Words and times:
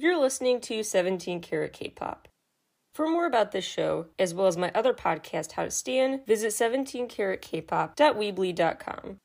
You're 0.00 0.16
listening 0.16 0.60
to 0.60 0.84
17 0.84 1.40
Karat 1.40 1.72
K-Pop. 1.72 2.28
For 2.94 3.08
more 3.08 3.26
about 3.26 3.50
this 3.50 3.64
show, 3.64 4.06
as 4.16 4.32
well 4.32 4.46
as 4.46 4.56
my 4.56 4.70
other 4.72 4.94
podcast, 4.94 5.50
How 5.52 5.64
to 5.64 5.72
Stand, 5.72 6.24
visit 6.24 6.52
17karatkpop.weebly.com. 6.52 9.16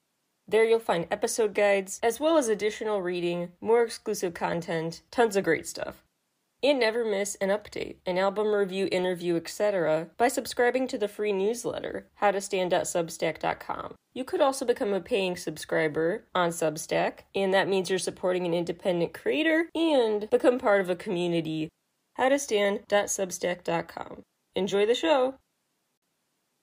There 0.48 0.66
you'll 0.66 0.80
find 0.80 1.06
episode 1.12 1.54
guides, 1.54 2.00
as 2.02 2.20
well 2.20 2.38
as 2.38 2.48
additional 2.48 3.04
reading, 3.04 3.52
more 3.62 3.84
exclusive 3.84 4.34
content, 4.34 5.04
tons 5.12 5.36
of 5.36 5.44
great 5.44 5.68
stuff. 5.68 6.04
And 6.64 6.80
never 6.80 7.04
miss 7.04 7.36
an 7.36 7.50
update, 7.50 7.98
an 8.06 8.18
album 8.18 8.54
review, 8.54 8.88
interview, 8.90 9.36
etc. 9.36 10.08
by 10.18 10.30
subscribing 10.30 10.88
to 10.88 10.98
the 10.98 11.10
free 11.10 11.34
newsletter, 11.34 12.08
howtostand.substack.com. 12.22 13.96
You 14.14 14.24
could 14.24 14.40
also 14.40 14.64
become 14.64 14.94
a 14.94 15.02
paying 15.02 15.36
subscriber 15.36 16.24
on 16.34 16.52
Substack, 16.52 17.24
and 17.36 17.54
that 17.54 17.68
means 17.68 17.90
you're 17.90 18.00
supporting 18.00 18.46
an 18.46 18.54
independent 18.54 19.14
creator 19.14 19.68
and 19.76 20.30
become 20.30 20.58
part 20.58 20.80
of 20.80 20.90
a 20.90 20.96
community. 20.96 21.68
howtostand.substack.com. 22.18 24.22
Enjoy 24.56 24.86
the 24.86 24.96
show! 24.96 25.36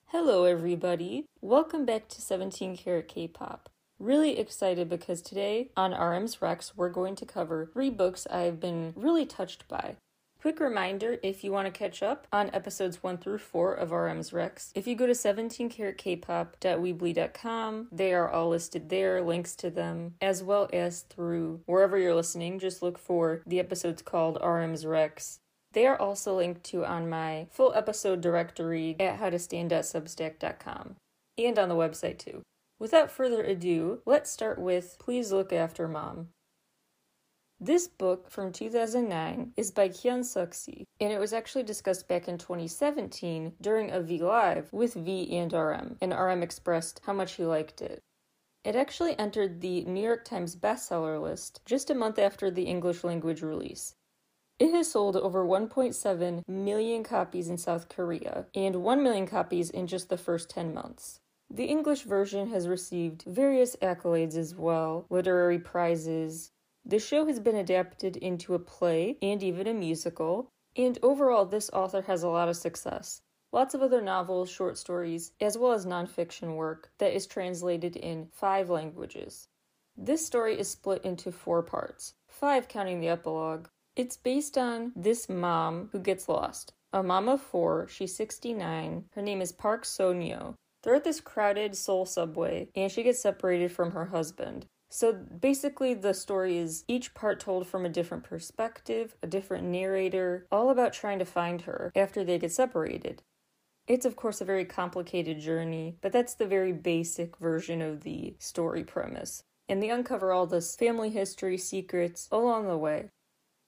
Hello, 0.07 0.45
everybody. 0.45 1.25
Welcome 1.41 1.85
back 1.85 2.07
to 2.09 2.21
17 2.21 2.75
Karat 2.75 3.07
K-Pop. 3.07 3.69
Really 4.01 4.37
excited 4.39 4.89
because 4.89 5.21
today 5.21 5.69
on 5.77 5.93
RM's 5.93 6.37
Recs, 6.37 6.71
we're 6.75 6.89
going 6.89 7.15
to 7.17 7.23
cover 7.23 7.67
three 7.67 7.91
books 7.91 8.25
I've 8.31 8.59
been 8.59 8.93
really 8.95 9.27
touched 9.27 9.67
by. 9.67 9.97
Quick 10.41 10.59
reminder 10.59 11.19
if 11.21 11.43
you 11.43 11.51
want 11.51 11.67
to 11.67 11.71
catch 11.71 12.01
up 12.01 12.25
on 12.33 12.49
episodes 12.51 13.03
1 13.03 13.19
through 13.19 13.37
4 13.37 13.75
of 13.75 13.91
RM's 13.91 14.31
Recs, 14.31 14.71
if 14.73 14.87
you 14.87 14.95
go 14.95 15.05
to 15.05 15.13
17karatkpop.weebly.com, 15.13 17.87
they 17.91 18.11
are 18.11 18.27
all 18.27 18.49
listed 18.49 18.89
there, 18.89 19.21
links 19.21 19.55
to 19.57 19.69
them, 19.69 20.15
as 20.19 20.41
well 20.41 20.67
as 20.73 21.01
through 21.01 21.61
wherever 21.67 21.95
you're 21.95 22.15
listening. 22.15 22.57
Just 22.57 22.81
look 22.81 22.97
for 22.97 23.43
the 23.45 23.59
episodes 23.59 24.01
called 24.01 24.39
RM's 24.41 24.83
Recs. 24.83 25.37
They 25.73 25.85
are 25.85 26.01
also 26.01 26.37
linked 26.37 26.63
to 26.71 26.83
on 26.85 27.07
my 27.07 27.45
full 27.51 27.71
episode 27.75 28.19
directory 28.19 28.95
at 28.99 29.19
howtostand.substack.com 29.19 30.95
and 31.37 31.59
on 31.59 31.69
the 31.69 31.75
website 31.75 32.17
too. 32.17 32.41
Without 32.81 33.11
further 33.11 33.43
ado, 33.43 34.01
let's 34.07 34.31
start 34.31 34.57
with 34.57 34.95
Please 34.97 35.31
Look 35.31 35.53
After 35.53 35.87
Mom. 35.87 36.29
This 37.59 37.87
book 37.87 38.31
from 38.31 38.51
2009 38.51 39.53
is 39.55 39.69
by 39.69 39.87
Kyung-sook 39.87 40.55
Shin, 40.55 40.85
and 40.99 41.13
it 41.13 41.19
was 41.19 41.31
actually 41.31 41.61
discussed 41.61 42.07
back 42.07 42.27
in 42.27 42.39
2017 42.39 43.53
during 43.61 43.91
a 43.91 44.01
V 44.01 44.23
Live 44.23 44.73
with 44.73 44.95
V 44.95 45.37
and 45.37 45.53
RM, 45.53 45.97
and 46.01 46.11
RM 46.11 46.41
expressed 46.41 47.01
how 47.05 47.13
much 47.13 47.33
he 47.33 47.45
liked 47.45 47.83
it. 47.83 48.01
It 48.63 48.75
actually 48.75 49.13
entered 49.19 49.61
the 49.61 49.85
New 49.85 50.01
York 50.01 50.25
Times 50.25 50.55
bestseller 50.55 51.21
list 51.21 51.61
just 51.67 51.91
a 51.91 51.93
month 51.93 52.17
after 52.17 52.49
the 52.49 52.63
English 52.63 53.03
language 53.03 53.43
release. 53.43 53.93
It 54.57 54.73
has 54.73 54.89
sold 54.89 55.15
over 55.15 55.45
1.7 55.45 56.41
million 56.47 57.03
copies 57.03 57.47
in 57.47 57.59
South 57.59 57.89
Korea 57.89 58.47
and 58.55 58.77
1 58.77 59.03
million 59.03 59.27
copies 59.27 59.69
in 59.69 59.85
just 59.85 60.09
the 60.09 60.17
first 60.17 60.49
10 60.49 60.73
months. 60.73 61.20
The 61.53 61.65
English 61.65 62.03
version 62.03 62.49
has 62.51 62.67
received 62.67 63.23
various 63.23 63.75
accolades 63.81 64.37
as 64.37 64.55
well, 64.55 65.05
literary 65.09 65.59
prizes, 65.59 66.51
the 66.83 66.97
show 66.97 67.27
has 67.27 67.39
been 67.39 67.55
adapted 67.55 68.17
into 68.17 68.55
a 68.55 68.59
play 68.59 69.17
and 69.21 69.43
even 69.43 69.67
a 69.67 69.73
musical, 69.73 70.49
and 70.75 70.97
overall, 71.03 71.45
this 71.45 71.69
author 71.71 72.01
has 72.01 72.23
a 72.23 72.29
lot 72.29 72.49
of 72.49 72.57
success. 72.57 73.21
Lots 73.51 73.75
of 73.75 73.83
other 73.83 74.01
novels, 74.01 74.49
short 74.49 74.79
stories, 74.79 75.33
as 75.39 75.59
well 75.59 75.73
as 75.73 75.85
nonfiction 75.85 76.55
work 76.55 76.91
that 76.97 77.13
is 77.13 77.27
translated 77.27 77.95
in 77.95 78.29
five 78.31 78.71
languages. 78.71 79.47
This 79.95 80.25
story 80.25 80.57
is 80.57 80.69
split 80.69 81.05
into 81.05 81.31
four 81.31 81.61
parts, 81.61 82.15
five 82.27 82.67
counting 82.67 82.99
the 82.99 83.09
epilogue. 83.09 83.67
It's 83.95 84.17
based 84.17 84.57
on 84.57 84.93
this 84.95 85.29
mom 85.29 85.89
who 85.91 85.99
gets 85.99 86.27
lost. 86.27 86.73
A 86.93 87.03
mom 87.03 87.29
of 87.29 87.41
four, 87.41 87.87
she's 87.89 88.15
69. 88.15 89.05
Her 89.11 89.21
name 89.21 89.41
is 89.41 89.51
Park 89.51 89.83
Sonyo. 89.83 90.55
They're 90.83 90.95
at 90.95 91.03
this 91.03 91.21
crowded 91.21 91.75
Seoul 91.75 92.05
subway, 92.05 92.69
and 92.75 92.91
she 92.91 93.03
gets 93.03 93.21
separated 93.21 93.71
from 93.71 93.91
her 93.91 94.05
husband. 94.05 94.65
So 94.89 95.13
basically, 95.13 95.93
the 95.93 96.13
story 96.13 96.57
is 96.57 96.83
each 96.87 97.13
part 97.13 97.39
told 97.39 97.65
from 97.65 97.85
a 97.85 97.89
different 97.89 98.25
perspective, 98.25 99.15
a 99.23 99.27
different 99.27 99.65
narrator, 99.65 100.47
all 100.51 100.69
about 100.69 100.91
trying 100.91 101.19
to 101.19 101.25
find 101.25 101.61
her 101.61 101.91
after 101.95 102.23
they 102.23 102.39
get 102.39 102.51
separated. 102.51 103.23
It's, 103.87 104.05
of 104.05 104.15
course, 104.15 104.41
a 104.41 104.45
very 104.45 104.65
complicated 104.65 105.39
journey, 105.39 105.97
but 106.01 106.11
that's 106.11 106.33
the 106.33 106.45
very 106.45 106.73
basic 106.73 107.37
version 107.37 107.81
of 107.81 108.01
the 108.01 108.35
story 108.39 108.83
premise. 108.83 109.43
And 109.69 109.81
they 109.81 109.89
uncover 109.89 110.33
all 110.33 110.45
this 110.45 110.75
family 110.75 111.09
history 111.09 111.57
secrets 111.57 112.27
along 112.31 112.67
the 112.67 112.77
way. 112.77 113.09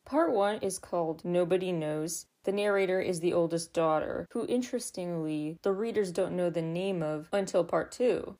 Part 0.06 0.34
one 0.34 0.58
is 0.58 0.78
called 0.78 1.24
Nobody 1.24 1.72
Knows. 1.72 2.26
The 2.44 2.52
narrator 2.52 3.00
is 3.00 3.20
the 3.20 3.34
oldest 3.34 3.74
daughter, 3.74 4.28
who, 4.32 4.46
interestingly, 4.48 5.58
the 5.62 5.72
readers 5.72 6.12
don't 6.12 6.36
know 6.36 6.50
the 6.50 6.62
name 6.62 7.02
of 7.02 7.30
until 7.32 7.64
part 7.64 7.92
two. 7.92 8.38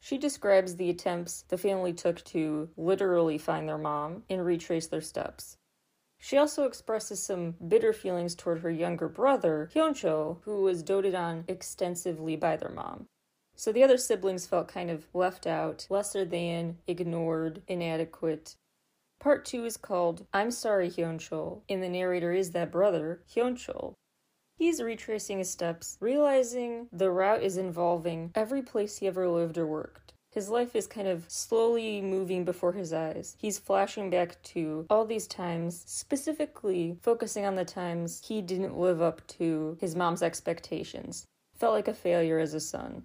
She 0.00 0.18
describes 0.18 0.76
the 0.76 0.90
attempts 0.90 1.42
the 1.48 1.58
family 1.58 1.92
took 1.92 2.22
to 2.24 2.68
literally 2.76 3.38
find 3.38 3.68
their 3.68 3.78
mom 3.78 4.24
and 4.28 4.44
retrace 4.44 4.86
their 4.86 5.00
steps. 5.00 5.56
She 6.18 6.38
also 6.38 6.64
expresses 6.64 7.22
some 7.22 7.54
bitter 7.68 7.92
feelings 7.92 8.34
toward 8.34 8.60
her 8.60 8.70
younger 8.70 9.08
brother, 9.08 9.68
Hyuncho, 9.74 10.38
who 10.44 10.62
was 10.62 10.82
doted 10.82 11.14
on 11.14 11.44
extensively 11.48 12.36
by 12.36 12.56
their 12.56 12.70
mom. 12.70 13.08
So 13.56 13.72
the 13.72 13.82
other 13.82 13.98
siblings 13.98 14.46
felt 14.46 14.68
kind 14.68 14.90
of 14.90 15.06
left 15.12 15.46
out, 15.46 15.86
lesser 15.90 16.24
than, 16.24 16.78
ignored, 16.86 17.62
inadequate. 17.68 18.56
Part 19.24 19.46
2 19.46 19.64
is 19.64 19.78
called 19.78 20.26
I'm 20.34 20.50
Sorry 20.50 20.90
Hyuncho, 20.90 21.62
and 21.66 21.82
the 21.82 21.88
narrator 21.88 22.34
is 22.34 22.50
that 22.50 22.70
brother, 22.70 23.22
Hyuncho, 23.34 23.94
He's 24.58 24.82
retracing 24.82 25.38
his 25.38 25.48
steps, 25.48 25.96
realizing 25.98 26.88
the 26.92 27.10
route 27.10 27.42
is 27.42 27.56
involving 27.56 28.32
every 28.34 28.60
place 28.60 28.98
he 28.98 29.06
ever 29.06 29.26
lived 29.26 29.56
or 29.56 29.66
worked. 29.66 30.12
His 30.30 30.50
life 30.50 30.76
is 30.76 30.86
kind 30.86 31.08
of 31.08 31.24
slowly 31.30 32.02
moving 32.02 32.44
before 32.44 32.74
his 32.74 32.92
eyes. 32.92 33.34
He's 33.38 33.58
flashing 33.58 34.10
back 34.10 34.42
to 34.42 34.84
all 34.90 35.06
these 35.06 35.26
times, 35.26 35.82
specifically 35.86 36.98
focusing 37.00 37.46
on 37.46 37.54
the 37.54 37.64
times 37.64 38.20
he 38.26 38.42
didn't 38.42 38.76
live 38.76 39.00
up 39.00 39.26
to 39.38 39.78
his 39.80 39.96
mom's 39.96 40.22
expectations, 40.22 41.24
felt 41.56 41.72
like 41.72 41.88
a 41.88 41.94
failure 41.94 42.40
as 42.40 42.52
a 42.52 42.60
son. 42.60 43.04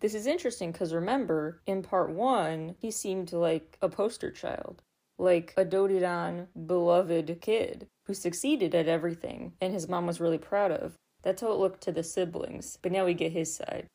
This 0.00 0.14
is 0.14 0.26
interesting 0.26 0.72
because 0.72 0.92
remember, 0.92 1.62
in 1.64 1.82
part 1.82 2.10
one, 2.10 2.74
he 2.78 2.90
seemed 2.90 3.32
like 3.32 3.78
a 3.80 3.88
poster 3.88 4.30
child, 4.30 4.82
like 5.18 5.54
a 5.56 5.64
doted 5.64 6.02
on, 6.02 6.48
beloved 6.66 7.40
kid 7.40 7.88
who 8.06 8.14
succeeded 8.14 8.74
at 8.74 8.88
everything 8.88 9.52
and 9.60 9.72
his 9.72 9.88
mom 9.88 10.06
was 10.06 10.20
really 10.20 10.38
proud 10.38 10.70
of. 10.70 10.94
That's 11.22 11.42
how 11.42 11.52
it 11.52 11.58
looked 11.58 11.82
to 11.82 11.92
the 11.92 12.02
siblings, 12.02 12.78
but 12.80 12.92
now 12.92 13.04
we 13.04 13.14
get 13.14 13.32
his 13.32 13.54
side. 13.54 13.86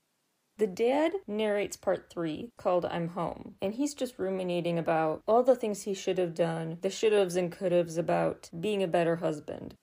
The 0.58 0.68
dad 0.68 1.14
narrates 1.28 1.78
part 1.78 2.10
three, 2.10 2.52
called 2.58 2.86
I'm 2.86 3.10
Home, 3.10 3.56
and 3.62 3.74
he's 3.74 3.94
just 3.94 4.20
ruminating 4.20 4.78
about 4.78 5.22
all 5.28 5.42
the 5.42 5.56
things 5.56 5.84
he 5.84 5.94
should 5.94 6.18
have 6.18 6.36
done, 6.36 6.78
the 6.82 6.90
should 6.90 7.14
haves 7.14 7.36
and 7.36 7.52
could 7.52 7.72
haves 7.72 7.98
about 7.98 8.50
being 8.60 8.84
a 8.84 8.88
better 8.88 9.16
husband. 9.16 9.76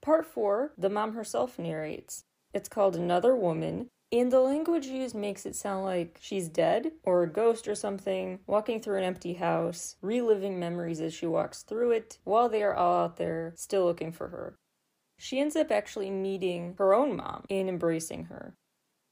Part 0.00 0.26
four, 0.26 0.74
the 0.76 0.90
mom 0.90 1.14
herself 1.14 1.58
narrates. 1.58 2.24
It's 2.52 2.68
called 2.68 2.94
Another 2.94 3.34
Woman, 3.34 3.88
and 4.12 4.30
the 4.30 4.40
language 4.40 4.86
used 4.86 5.14
makes 5.14 5.46
it 5.46 5.56
sound 5.56 5.84
like 5.84 6.18
she's 6.20 6.48
dead 6.48 6.92
or 7.02 7.22
a 7.22 7.26
ghost 7.26 7.66
or 7.66 7.74
something, 7.74 8.40
walking 8.46 8.78
through 8.78 8.98
an 8.98 9.04
empty 9.04 9.32
house, 9.32 9.96
reliving 10.02 10.60
memories 10.60 11.00
as 11.00 11.14
she 11.14 11.26
walks 11.26 11.62
through 11.62 11.92
it, 11.92 12.18
while 12.24 12.50
they 12.50 12.62
are 12.62 12.74
all 12.74 13.04
out 13.04 13.16
there 13.16 13.54
still 13.56 13.86
looking 13.86 14.12
for 14.12 14.28
her. 14.28 14.58
She 15.16 15.40
ends 15.40 15.56
up 15.56 15.70
actually 15.70 16.10
meeting 16.10 16.74
her 16.76 16.92
own 16.92 17.16
mom 17.16 17.44
and 17.48 17.70
embracing 17.70 18.24
her. 18.24 18.54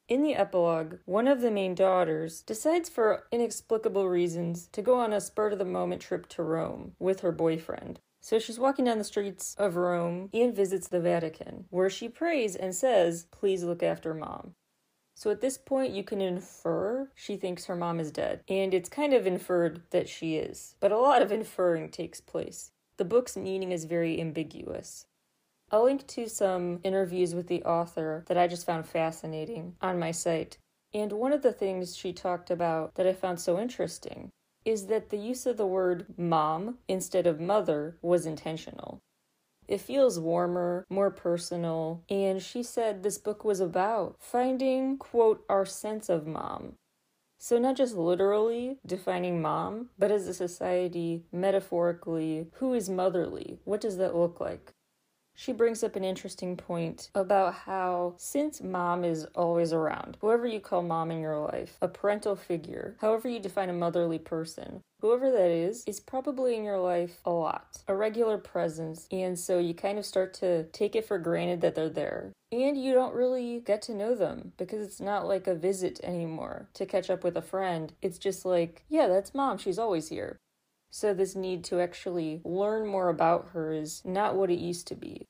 In 0.07 0.23
the 0.23 0.35
epilogue, 0.35 0.97
one 1.07 1.29
of 1.29 1.41
the 1.41 1.53
main 1.53 1.75
daughters 1.75 2.43
decides 2.43 2.89
for 2.89 3.27
inexplicable 3.33 4.09
reasons 4.09 4.67
to 4.73 4.83
go 4.83 4.99
on 4.99 5.13
a 5.13 5.21
spur 5.21 5.51
of 5.51 5.59
the 5.59 5.65
moment 5.65 6.03
trip 6.03 6.29
to 6.31 6.43
Rome 6.43 6.93
with 6.99 7.21
her 7.21 7.33
boyfriend. 7.33 8.01
So 8.21 8.39
she's 8.39 8.59
walking 8.59 8.85
down 8.85 8.99
the 8.99 9.05
streets 9.05 9.55
of 9.57 9.77
Rome 9.77 10.29
and 10.35 10.55
visits 10.55 10.89
the 10.89 11.01
Vatican, 11.01 11.67
where 11.71 11.89
she 11.89 12.09
prays 12.09 12.55
and 12.55 12.75
says, 12.75 13.27
Please 13.31 13.63
look 13.63 13.83
after 13.83 14.13
mom. 14.13 14.57
So 15.21 15.31
at 15.31 15.43
this 15.43 15.59
point, 15.59 15.93
you 15.93 16.03
can 16.03 16.23
infer 16.23 17.11
she 17.15 17.37
thinks 17.37 17.67
her 17.67 17.77
mom 17.77 18.01
is 18.01 18.11
dead, 18.11 18.41
and 18.49 18.73
it's 18.73 18.89
kind 18.89 19.13
of 19.13 19.27
inferred 19.27 19.83
that 19.91 20.09
she 20.09 20.37
is. 20.37 20.77
But 20.81 20.93
a 20.93 20.99
lot 20.99 21.21
of 21.21 21.31
inferring 21.31 21.91
takes 21.91 22.23
place. 22.23 22.71
The 22.97 23.05
book's 23.05 23.37
meaning 23.37 23.71
is 23.71 23.85
very 23.85 24.19
ambiguous. 24.19 25.05
I'll 25.71 25.85
link 25.85 26.07
to 26.07 26.27
some 26.27 26.81
interviews 26.85 27.35
with 27.35 27.49
the 27.49 27.63
author 27.65 28.25
that 28.29 28.39
I 28.39 28.47
just 28.47 28.65
found 28.65 28.87
fascinating 28.87 29.77
on 29.83 29.99
my 29.99 30.11
site. 30.11 30.57
And 30.95 31.13
one 31.13 31.35
of 31.35 31.43
the 31.43 31.53
things 31.53 31.99
she 31.99 32.15
talked 32.15 32.51
about 32.51 32.95
that 32.95 33.07
I 33.07 33.13
found 33.13 33.41
so 33.41 33.61
interesting 33.61 34.31
is 34.65 34.87
that 34.87 35.11
the 35.11 35.19
use 35.19 35.45
of 35.45 35.59
the 35.59 35.67
word 35.67 36.07
mom 36.17 36.79
instead 36.89 37.27
of 37.27 37.39
mother 37.39 37.99
was 38.01 38.25
intentional. 38.25 39.03
It 39.71 39.81
feels 39.81 40.19
warmer, 40.19 40.85
more 40.91 41.13
personal, 41.13 42.03
and 42.11 42.43
she 42.43 42.61
said 42.61 43.05
this 43.05 43.19
book 43.19 43.45
was 43.45 43.61
about 43.61 44.17
finding, 44.19 44.99
quote, 44.99 45.45
our 45.49 45.65
sense 45.65 46.09
of 46.09 46.27
mom. 46.27 46.75
So, 47.39 47.57
not 47.57 47.77
just 47.77 47.95
literally 47.95 48.79
defining 48.85 49.41
mom, 49.41 49.91
but 49.97 50.11
as 50.11 50.27
a 50.27 50.35
society, 50.35 51.23
metaphorically, 51.31 52.49
who 52.55 52.75
is 52.75 52.91
motherly? 52.91 53.61
What 53.65 53.81
does 53.81 53.97
that 53.99 54.17
look 54.17 54.41
like? 54.41 54.73
She 55.41 55.53
brings 55.53 55.83
up 55.83 55.97
an 55.97 56.05
interesting 56.05 56.55
point 56.55 57.09
about 57.15 57.55
how, 57.55 58.13
since 58.19 58.61
mom 58.61 59.05
is 59.07 59.25
always 59.35 59.73
around, 59.73 60.19
whoever 60.21 60.47
you 60.47 60.61
call 60.61 60.83
mom 60.83 61.11
in 61.11 61.19
your 61.19 61.39
life, 61.39 61.79
a 61.81 61.89
parental 61.89 62.37
figure, 62.37 62.99
however 63.01 63.27
you 63.27 63.41
define 63.41 63.71
a 63.71 63.73
motherly 63.73 64.19
person, 64.19 64.83
whoever 65.01 65.31
that 65.31 65.51
is, 65.51 65.83
is 65.87 65.99
probably 65.99 66.57
in 66.57 66.63
your 66.63 66.79
life 66.79 67.23
a 67.25 67.31
lot, 67.31 67.79
a 67.89 67.95
regular 67.95 68.37
presence, 68.37 69.09
and 69.11 69.39
so 69.39 69.59
you 69.59 69.73
kind 69.73 69.99
of 69.99 70.05
start 70.05 70.35
to 70.35 70.65
take 70.65 70.95
it 70.95 71.07
for 71.07 71.19
granted 71.19 71.63
that 71.63 71.75
they're 71.75 71.89
there. 71.89 72.35
And 72.53 72.77
you 72.77 72.93
don't 72.93 73.15
really 73.15 73.61
get 73.61 73.81
to 73.83 73.95
know 73.95 74.15
them 74.15 74.53
because 74.59 74.87
it's 74.87 75.01
not 75.01 75.27
like 75.27 75.47
a 75.47 75.55
visit 75.55 76.01
anymore 76.03 76.69
to 76.75 76.85
catch 76.85 77.09
up 77.09 77.25
with 77.25 77.39
a 77.39 77.43
friend. 77.43 77.95
It's 78.03 78.19
just 78.19 78.45
like, 78.45 78.85
yeah, 78.91 79.09
that's 79.09 79.35
mom, 79.35 79.57
she's 79.57 79.79
always 79.79 80.11
here. 80.11 80.37
So, 80.91 81.15
this 81.15 81.37
need 81.37 81.63
to 81.65 81.81
actually 81.81 82.41
learn 82.45 82.87
more 82.87 83.09
about 83.09 83.51
her 83.53 83.73
is 83.73 84.03
not 84.05 84.35
what 84.35 84.51
it 84.51 84.59
used 84.59 84.89
to 84.89 84.97
be. 84.97 85.27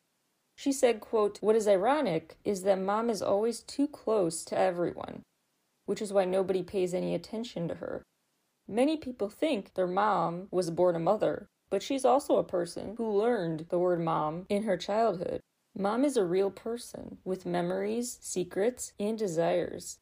She 0.56 0.72
said, 0.72 1.00
quote, 1.00 1.38
What 1.40 1.56
is 1.56 1.68
ironic 1.68 2.36
is 2.44 2.62
that 2.62 2.78
mom 2.78 3.10
is 3.10 3.22
always 3.22 3.60
too 3.60 3.86
close 3.86 4.44
to 4.46 4.58
everyone, 4.58 5.22
which 5.86 6.02
is 6.02 6.12
why 6.12 6.24
nobody 6.24 6.62
pays 6.62 6.94
any 6.94 7.14
attention 7.14 7.68
to 7.68 7.76
her. 7.76 8.02
Many 8.68 8.96
people 8.96 9.28
think 9.28 9.74
their 9.74 9.86
mom 9.86 10.48
was 10.50 10.70
born 10.70 10.96
a 10.96 11.00
mother, 11.00 11.48
but 11.70 11.82
she's 11.82 12.04
also 12.04 12.36
a 12.36 12.44
person 12.44 12.94
who 12.96 13.10
learned 13.10 13.66
the 13.68 13.78
word 13.78 14.00
mom 14.00 14.46
in 14.48 14.64
her 14.64 14.76
childhood. 14.76 15.40
Mom 15.76 16.04
is 16.04 16.16
a 16.16 16.24
real 16.24 16.50
person 16.50 17.18
with 17.24 17.46
memories, 17.46 18.18
secrets, 18.20 18.92
and 18.98 19.18
desires. 19.18 19.98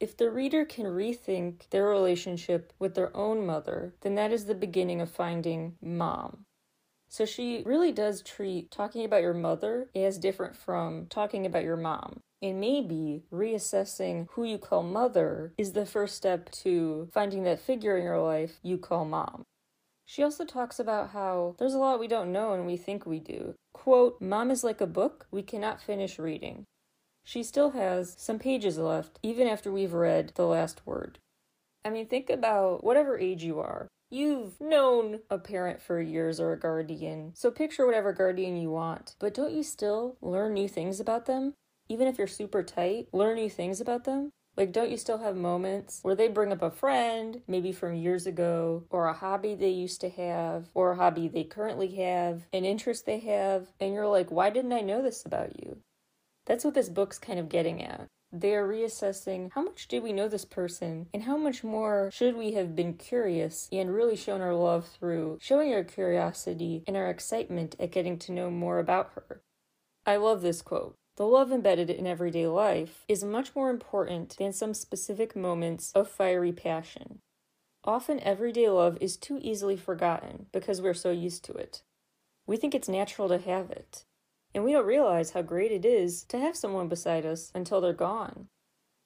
If 0.00 0.16
the 0.16 0.30
reader 0.30 0.64
can 0.64 0.86
rethink 0.86 1.70
their 1.70 1.86
relationship 1.86 2.72
with 2.78 2.94
their 2.94 3.16
own 3.16 3.46
mother, 3.46 3.94
then 4.00 4.16
that 4.16 4.32
is 4.32 4.44
the 4.44 4.54
beginning 4.54 5.00
of 5.00 5.10
finding 5.10 5.76
mom. 5.80 6.44
So 7.08 7.24
she 7.24 7.62
really 7.64 7.92
does 7.92 8.22
treat 8.22 8.70
talking 8.72 9.04
about 9.04 9.22
your 9.22 9.34
mother 9.34 9.88
as 9.94 10.18
different 10.18 10.56
from 10.56 11.06
talking 11.06 11.46
about 11.46 11.62
your 11.62 11.76
mom. 11.76 12.20
And 12.42 12.60
maybe 12.60 13.22
reassessing 13.32 14.26
who 14.32 14.44
you 14.44 14.58
call 14.58 14.82
mother 14.82 15.54
is 15.56 15.72
the 15.72 15.86
first 15.86 16.16
step 16.16 16.50
to 16.64 17.08
finding 17.12 17.44
that 17.44 17.60
figure 17.60 17.96
in 17.96 18.04
your 18.04 18.20
life 18.20 18.58
you 18.62 18.78
call 18.78 19.04
mom. 19.04 19.44
She 20.06 20.22
also 20.22 20.44
talks 20.44 20.78
about 20.78 21.10
how 21.10 21.54
there's 21.58 21.74
a 21.74 21.78
lot 21.78 22.00
we 22.00 22.08
don't 22.08 22.32
know 22.32 22.52
and 22.52 22.66
we 22.66 22.76
think 22.76 23.06
we 23.06 23.20
do. 23.20 23.54
Quote, 23.72 24.20
Mom 24.20 24.50
is 24.50 24.64
like 24.64 24.80
a 24.80 24.86
book 24.86 25.26
we 25.30 25.42
cannot 25.42 25.80
finish 25.80 26.18
reading. 26.18 26.66
She 27.24 27.42
still 27.42 27.70
has 27.70 28.14
some 28.18 28.38
pages 28.38 28.78
left, 28.78 29.18
even 29.22 29.48
after 29.48 29.72
we've 29.72 29.94
read 29.94 30.32
the 30.34 30.46
last 30.46 30.86
word. 30.86 31.18
I 31.84 31.90
mean, 31.90 32.06
think 32.06 32.30
about 32.30 32.84
whatever 32.84 33.18
age 33.18 33.42
you 33.42 33.60
are. 33.60 33.88
You've 34.10 34.60
known 34.60 35.20
a 35.30 35.38
parent 35.38 35.82
for 35.82 36.00
years 36.00 36.38
or 36.38 36.52
a 36.52 36.58
guardian, 36.58 37.32
so 37.34 37.50
picture 37.50 37.86
whatever 37.86 38.12
guardian 38.12 38.56
you 38.56 38.70
want. 38.70 39.16
But 39.18 39.34
don't 39.34 39.52
you 39.52 39.62
still 39.62 40.16
learn 40.20 40.52
new 40.52 40.68
things 40.68 41.00
about 41.00 41.26
them? 41.26 41.54
Even 41.88 42.06
if 42.06 42.18
you're 42.18 42.26
super 42.26 42.62
tight, 42.62 43.08
learn 43.12 43.36
new 43.36 43.50
things 43.50 43.80
about 43.80 44.04
them? 44.04 44.30
Like, 44.56 44.72
don't 44.72 44.90
you 44.90 44.96
still 44.96 45.18
have 45.18 45.34
moments 45.34 45.98
where 46.02 46.14
they 46.14 46.28
bring 46.28 46.52
up 46.52 46.62
a 46.62 46.70
friend, 46.70 47.42
maybe 47.48 47.72
from 47.72 47.94
years 47.94 48.26
ago, 48.26 48.84
or 48.90 49.08
a 49.08 49.12
hobby 49.12 49.54
they 49.54 49.70
used 49.70 50.00
to 50.02 50.10
have, 50.10 50.68
or 50.74 50.92
a 50.92 50.96
hobby 50.96 51.26
they 51.26 51.44
currently 51.44 51.96
have, 51.96 52.46
an 52.52 52.64
interest 52.64 53.04
they 53.04 53.18
have, 53.20 53.72
and 53.80 53.92
you're 53.92 54.06
like, 54.06 54.30
why 54.30 54.50
didn't 54.50 54.72
I 54.72 54.80
know 54.82 55.02
this 55.02 55.26
about 55.26 55.60
you? 55.60 55.78
That's 56.46 56.64
what 56.64 56.74
this 56.74 56.88
book's 56.88 57.18
kind 57.18 57.38
of 57.38 57.48
getting 57.48 57.82
at. 57.82 58.08
They 58.32 58.54
are 58.54 58.66
reassessing 58.66 59.50
how 59.52 59.62
much 59.62 59.86
did 59.86 60.02
we 60.02 60.12
know 60.12 60.26
this 60.26 60.44
person 60.44 61.06
and 61.14 61.22
how 61.22 61.36
much 61.36 61.62
more 61.62 62.10
should 62.12 62.36
we 62.36 62.52
have 62.52 62.74
been 62.74 62.94
curious 62.94 63.68
and 63.70 63.94
really 63.94 64.16
shown 64.16 64.40
our 64.40 64.54
love 64.54 64.88
through 64.88 65.38
showing 65.40 65.72
our 65.72 65.84
curiosity 65.84 66.82
and 66.88 66.96
our 66.96 67.08
excitement 67.08 67.76
at 67.78 67.92
getting 67.92 68.18
to 68.18 68.32
know 68.32 68.50
more 68.50 68.80
about 68.80 69.12
her. 69.14 69.42
I 70.04 70.16
love 70.16 70.42
this 70.42 70.62
quote. 70.62 70.96
The 71.16 71.26
love 71.26 71.52
embedded 71.52 71.90
in 71.90 72.08
everyday 72.08 72.48
life 72.48 73.04
is 73.06 73.22
much 73.22 73.54
more 73.54 73.70
important 73.70 74.36
than 74.36 74.52
some 74.52 74.74
specific 74.74 75.36
moments 75.36 75.92
of 75.94 76.10
fiery 76.10 76.52
passion. 76.52 77.20
Often, 77.84 78.20
everyday 78.20 78.68
love 78.68 78.98
is 79.00 79.16
too 79.16 79.38
easily 79.40 79.76
forgotten 79.76 80.46
because 80.52 80.82
we're 80.82 80.92
so 80.94 81.12
used 81.12 81.44
to 81.44 81.52
it. 81.52 81.82
We 82.46 82.56
think 82.56 82.74
it's 82.74 82.88
natural 82.88 83.28
to 83.28 83.38
have 83.38 83.70
it, 83.70 84.04
and 84.54 84.64
we 84.64 84.72
don't 84.72 84.86
realize 84.86 85.32
how 85.32 85.42
great 85.42 85.72
it 85.72 85.84
is 85.84 86.24
to 86.24 86.38
have 86.38 86.56
someone 86.56 86.88
beside 86.88 87.26
us 87.26 87.50
until 87.54 87.80
they're 87.80 87.92
gone. 87.92 88.48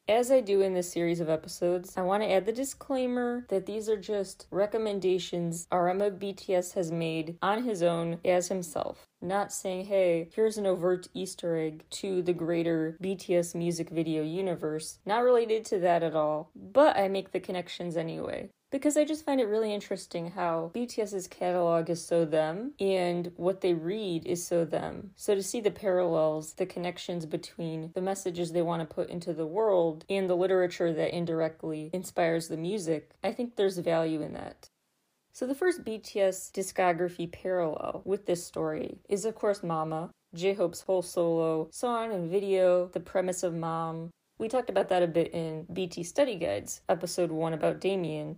As 0.08 0.30
I 0.30 0.40
do 0.40 0.62
in 0.62 0.72
this 0.72 0.90
series 0.90 1.20
of 1.20 1.28
episodes, 1.28 1.94
I 1.94 2.00
want 2.00 2.22
to 2.22 2.32
add 2.32 2.46
the 2.46 2.52
disclaimer 2.52 3.44
that 3.50 3.66
these 3.66 3.90
are 3.90 3.96
just 3.96 4.46
recommendations 4.50 5.66
of 5.70 6.18
BTS 6.18 6.72
has 6.72 6.90
made 6.90 7.36
on 7.42 7.64
his 7.64 7.82
own 7.82 8.18
as 8.24 8.48
himself. 8.48 9.06
Not 9.20 9.52
saying, 9.52 9.84
hey, 9.84 10.30
here's 10.34 10.56
an 10.56 10.66
overt 10.66 11.08
Easter 11.12 11.58
egg 11.58 11.84
to 11.90 12.22
the 12.22 12.32
greater 12.32 12.96
BTS 13.02 13.54
music 13.54 13.90
video 13.90 14.22
universe. 14.22 14.98
Not 15.04 15.24
related 15.24 15.66
to 15.66 15.78
that 15.80 16.02
at 16.02 16.14
all, 16.14 16.52
but 16.56 16.96
I 16.96 17.08
make 17.08 17.32
the 17.32 17.40
connections 17.40 17.94
anyway 17.94 18.48
because 18.70 18.96
I 18.96 19.04
just 19.04 19.24
find 19.24 19.40
it 19.40 19.46
really 19.46 19.72
interesting 19.72 20.32
how 20.32 20.70
BTS's 20.74 21.26
catalog 21.26 21.88
is 21.88 22.04
so 22.04 22.24
them 22.24 22.72
and 22.78 23.32
what 23.36 23.62
they 23.62 23.72
read 23.72 24.26
is 24.26 24.46
so 24.46 24.64
them. 24.64 25.12
So 25.16 25.34
to 25.34 25.42
see 25.42 25.60
the 25.60 25.70
parallels, 25.70 26.54
the 26.54 26.66
connections 26.66 27.24
between 27.24 27.92
the 27.94 28.02
messages 28.02 28.52
they 28.52 28.62
want 28.62 28.80
to 28.86 28.94
put 28.94 29.08
into 29.08 29.32
the 29.32 29.46
world 29.46 30.04
and 30.10 30.28
the 30.28 30.36
literature 30.36 30.92
that 30.92 31.16
indirectly 31.16 31.90
inspires 31.92 32.48
the 32.48 32.58
music, 32.58 33.10
I 33.24 33.32
think 33.32 33.56
there's 33.56 33.78
value 33.78 34.20
in 34.20 34.34
that. 34.34 34.68
So 35.32 35.46
the 35.46 35.54
first 35.54 35.84
BTS 35.84 36.52
discography 36.52 37.30
parallel 37.30 38.02
with 38.04 38.26
this 38.26 38.44
story 38.44 38.98
is 39.08 39.24
of 39.24 39.34
course 39.34 39.62
Mama, 39.62 40.10
J-Hope's 40.34 40.82
whole 40.82 41.02
solo 41.02 41.68
song 41.70 42.12
and 42.12 42.30
video, 42.30 42.88
the 42.88 43.00
premise 43.00 43.42
of 43.42 43.54
Mom, 43.54 44.10
we 44.38 44.48
talked 44.48 44.70
about 44.70 44.88
that 44.90 45.02
a 45.02 45.08
bit 45.08 45.32
in 45.34 45.66
BT 45.72 46.04
Study 46.04 46.36
Guides, 46.36 46.82
episode 46.88 47.32
1 47.32 47.54
about 47.54 47.80
Demian, 47.80 48.36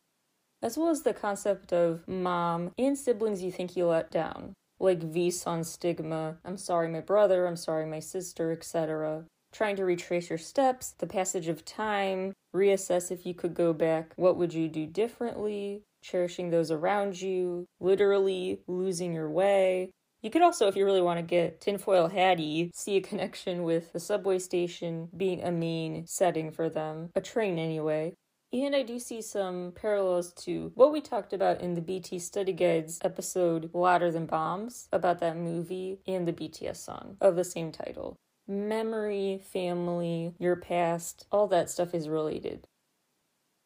as 0.62 0.76
well 0.76 0.90
as 0.90 1.02
the 1.02 1.14
concept 1.14 1.72
of 1.72 2.06
mom 2.06 2.72
and 2.78 2.96
siblings 2.96 3.42
you 3.42 3.50
think 3.50 3.76
you 3.76 3.86
let 3.86 4.10
down, 4.10 4.54
like 4.78 5.02
V 5.02 5.32
on 5.46 5.64
stigma, 5.64 6.36
I'm 6.44 6.56
sorry 6.56 6.88
my 6.88 7.00
brother, 7.00 7.46
I'm 7.46 7.56
sorry 7.56 7.86
my 7.86 8.00
sister, 8.00 8.52
etc. 8.52 9.24
Trying 9.52 9.76
to 9.76 9.84
retrace 9.84 10.30
your 10.30 10.38
steps, 10.38 10.94
the 10.98 11.06
passage 11.06 11.48
of 11.48 11.64
time, 11.64 12.32
reassess 12.54 13.10
if 13.10 13.26
you 13.26 13.34
could 13.34 13.54
go 13.54 13.72
back, 13.72 14.12
what 14.16 14.36
would 14.36 14.54
you 14.54 14.68
do 14.68 14.86
differently, 14.86 15.82
cherishing 16.02 16.50
those 16.50 16.70
around 16.70 17.20
you, 17.20 17.66
literally 17.80 18.60
losing 18.66 19.12
your 19.12 19.30
way. 19.30 19.90
You 20.22 20.30
could 20.30 20.42
also, 20.42 20.68
if 20.68 20.76
you 20.76 20.84
really 20.84 21.00
want 21.00 21.18
to 21.18 21.22
get 21.22 21.60
tinfoil 21.62 22.08
hatty, 22.08 22.70
see 22.74 22.96
a 22.96 23.00
connection 23.00 23.62
with 23.62 23.92
the 23.92 24.00
subway 24.00 24.38
station 24.38 25.08
being 25.16 25.42
a 25.42 25.50
main 25.50 26.06
setting 26.06 26.50
for 26.50 26.68
them, 26.68 27.10
a 27.14 27.22
train 27.22 27.58
anyway, 27.58 28.12
and 28.52 28.74
I 28.74 28.82
do 28.82 28.98
see 28.98 29.22
some 29.22 29.72
parallels 29.74 30.32
to 30.44 30.72
what 30.74 30.92
we 30.92 31.00
talked 31.00 31.32
about 31.32 31.60
in 31.60 31.74
the 31.74 31.80
BT 31.80 32.18
Study 32.18 32.52
Guides 32.52 32.98
episode 33.04 33.70
Louder 33.72 34.10
Than 34.10 34.26
Bombs 34.26 34.88
about 34.92 35.20
that 35.20 35.36
movie 35.36 36.00
and 36.06 36.26
the 36.26 36.32
BTS 36.32 36.76
song 36.76 37.16
of 37.20 37.36
the 37.36 37.44
same 37.44 37.70
title. 37.70 38.16
Memory, 38.48 39.40
family, 39.52 40.34
your 40.40 40.56
past, 40.56 41.26
all 41.30 41.46
that 41.48 41.70
stuff 41.70 41.94
is 41.94 42.08
related. 42.08 42.66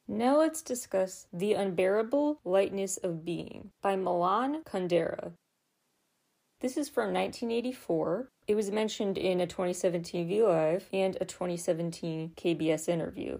Now 0.06 0.38
let's 0.38 0.60
discuss 0.60 1.26
The 1.32 1.54
Unbearable 1.54 2.40
Lightness 2.44 2.98
of 2.98 3.24
Being 3.24 3.70
by 3.80 3.96
Milan 3.96 4.62
Kundera. 4.64 5.32
This 6.60 6.76
is 6.76 6.90
from 6.90 7.14
1984. 7.14 8.28
It 8.46 8.54
was 8.54 8.70
mentioned 8.70 9.16
in 9.16 9.40
a 9.40 9.46
2017 9.46 10.28
V 10.28 10.42
Live 10.42 10.90
and 10.92 11.16
a 11.22 11.24
2017 11.24 12.32
KBS 12.36 12.86
interview. 12.90 13.38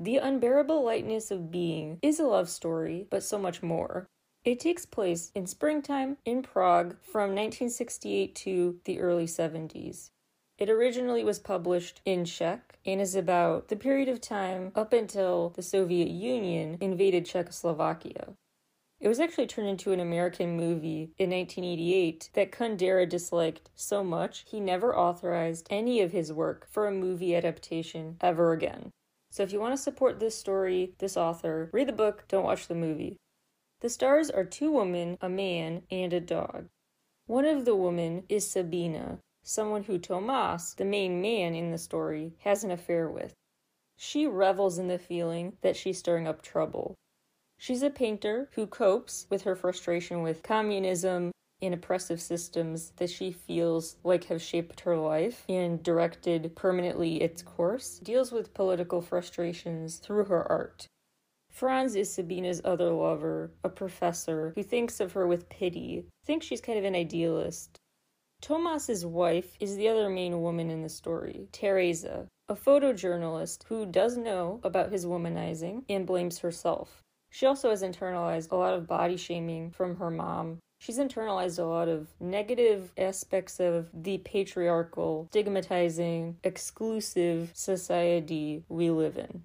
The 0.00 0.16
Unbearable 0.16 0.82
Lightness 0.82 1.30
of 1.30 1.52
Being 1.52 2.00
is 2.02 2.18
a 2.18 2.26
love 2.26 2.48
story, 2.48 3.06
but 3.10 3.22
so 3.22 3.38
much 3.38 3.62
more. 3.62 4.08
It 4.44 4.58
takes 4.58 4.84
place 4.84 5.30
in 5.36 5.46
springtime 5.46 6.16
in 6.24 6.42
Prague 6.42 6.96
from 7.00 7.30
1968 7.30 8.34
to 8.34 8.80
the 8.86 8.98
early 8.98 9.26
70s. 9.26 10.10
It 10.58 10.68
originally 10.68 11.22
was 11.22 11.38
published 11.38 12.00
in 12.04 12.24
Czech 12.24 12.80
and 12.84 13.00
is 13.00 13.14
about 13.14 13.68
the 13.68 13.76
period 13.76 14.08
of 14.08 14.20
time 14.20 14.72
up 14.74 14.92
until 14.92 15.50
the 15.50 15.62
Soviet 15.62 16.08
Union 16.08 16.76
invaded 16.80 17.24
Czechoslovakia. 17.24 18.34
It 18.98 19.06
was 19.06 19.20
actually 19.20 19.46
turned 19.46 19.68
into 19.68 19.92
an 19.92 20.00
American 20.00 20.56
movie 20.56 21.12
in 21.18 21.30
1988 21.30 22.30
that 22.32 22.50
Kundera 22.50 23.08
disliked 23.08 23.70
so 23.76 24.02
much 24.02 24.44
he 24.48 24.58
never 24.58 24.96
authorized 24.96 25.68
any 25.70 26.00
of 26.00 26.10
his 26.10 26.32
work 26.32 26.66
for 26.68 26.88
a 26.88 26.92
movie 26.92 27.36
adaptation 27.36 28.16
ever 28.20 28.52
again. 28.52 28.90
So 29.34 29.42
if 29.42 29.52
you 29.52 29.58
want 29.58 29.72
to 29.72 29.82
support 29.82 30.20
this 30.20 30.38
story, 30.38 30.92
this 30.98 31.16
author, 31.16 31.68
read 31.72 31.88
the 31.88 31.92
book, 31.92 32.22
don't 32.28 32.44
watch 32.44 32.68
the 32.68 32.74
movie. 32.76 33.16
The 33.80 33.88
stars 33.88 34.30
are 34.30 34.44
two 34.44 34.70
women, 34.70 35.18
a 35.20 35.28
man, 35.28 35.82
and 35.90 36.12
a 36.12 36.20
dog. 36.20 36.68
One 37.26 37.44
of 37.44 37.64
the 37.64 37.74
women 37.74 38.22
is 38.28 38.48
Sabina, 38.48 39.18
someone 39.42 39.82
who 39.82 39.98
Tomas, 39.98 40.74
the 40.74 40.84
main 40.84 41.20
man 41.20 41.56
in 41.56 41.72
the 41.72 41.78
story, 41.78 42.36
has 42.42 42.62
an 42.62 42.70
affair 42.70 43.10
with. 43.10 43.34
She 43.96 44.24
revels 44.24 44.78
in 44.78 44.86
the 44.86 45.00
feeling 45.00 45.56
that 45.62 45.74
she's 45.74 45.98
stirring 45.98 46.28
up 46.28 46.40
trouble. 46.40 46.94
She's 47.58 47.82
a 47.82 47.90
painter 47.90 48.50
who 48.52 48.68
copes 48.68 49.26
with 49.30 49.42
her 49.42 49.56
frustration 49.56 50.22
with 50.22 50.44
communism 50.44 51.32
and 51.64 51.74
oppressive 51.74 52.20
systems 52.20 52.92
that 52.96 53.10
she 53.10 53.32
feels 53.32 53.96
like 54.04 54.24
have 54.24 54.42
shaped 54.42 54.80
her 54.80 54.96
life 54.96 55.44
and 55.48 55.82
directed 55.82 56.54
permanently 56.56 57.22
its 57.22 57.42
course, 57.42 57.98
deals 57.98 58.32
with 58.32 58.54
political 58.54 59.00
frustrations 59.00 59.96
through 59.96 60.24
her 60.24 60.50
art. 60.50 60.86
Franz 61.50 61.94
is 61.94 62.12
Sabina's 62.12 62.60
other 62.64 62.90
lover, 62.90 63.52
a 63.62 63.68
professor 63.68 64.52
who 64.56 64.62
thinks 64.62 64.98
of 64.98 65.12
her 65.12 65.26
with 65.26 65.48
pity, 65.48 66.04
thinks 66.24 66.46
she's 66.46 66.60
kind 66.60 66.78
of 66.78 66.84
an 66.84 66.96
idealist. 66.96 67.78
Tomas's 68.40 69.06
wife 69.06 69.56
is 69.60 69.76
the 69.76 69.88
other 69.88 70.10
main 70.10 70.42
woman 70.42 70.68
in 70.68 70.82
the 70.82 70.88
story, 70.88 71.48
Tereza, 71.52 72.26
a 72.48 72.54
photojournalist 72.54 73.64
who 73.68 73.86
does 73.86 74.16
know 74.16 74.60
about 74.64 74.92
his 74.92 75.06
womanizing 75.06 75.84
and 75.88 76.06
blames 76.06 76.40
herself. 76.40 77.02
She 77.30 77.46
also 77.46 77.70
has 77.70 77.82
internalized 77.82 78.52
a 78.52 78.56
lot 78.56 78.74
of 78.74 78.86
body 78.86 79.16
shaming 79.16 79.70
from 79.70 79.96
her 79.96 80.10
mom. 80.10 80.58
She's 80.84 80.98
internalized 80.98 81.58
a 81.58 81.62
lot 81.64 81.88
of 81.88 82.08
negative 82.20 82.92
aspects 82.98 83.58
of 83.58 83.88
the 83.94 84.18
patriarchal, 84.18 85.28
stigmatizing, 85.30 86.36
exclusive 86.44 87.52
society 87.54 88.64
we 88.68 88.90
live 88.90 89.16
in. 89.16 89.44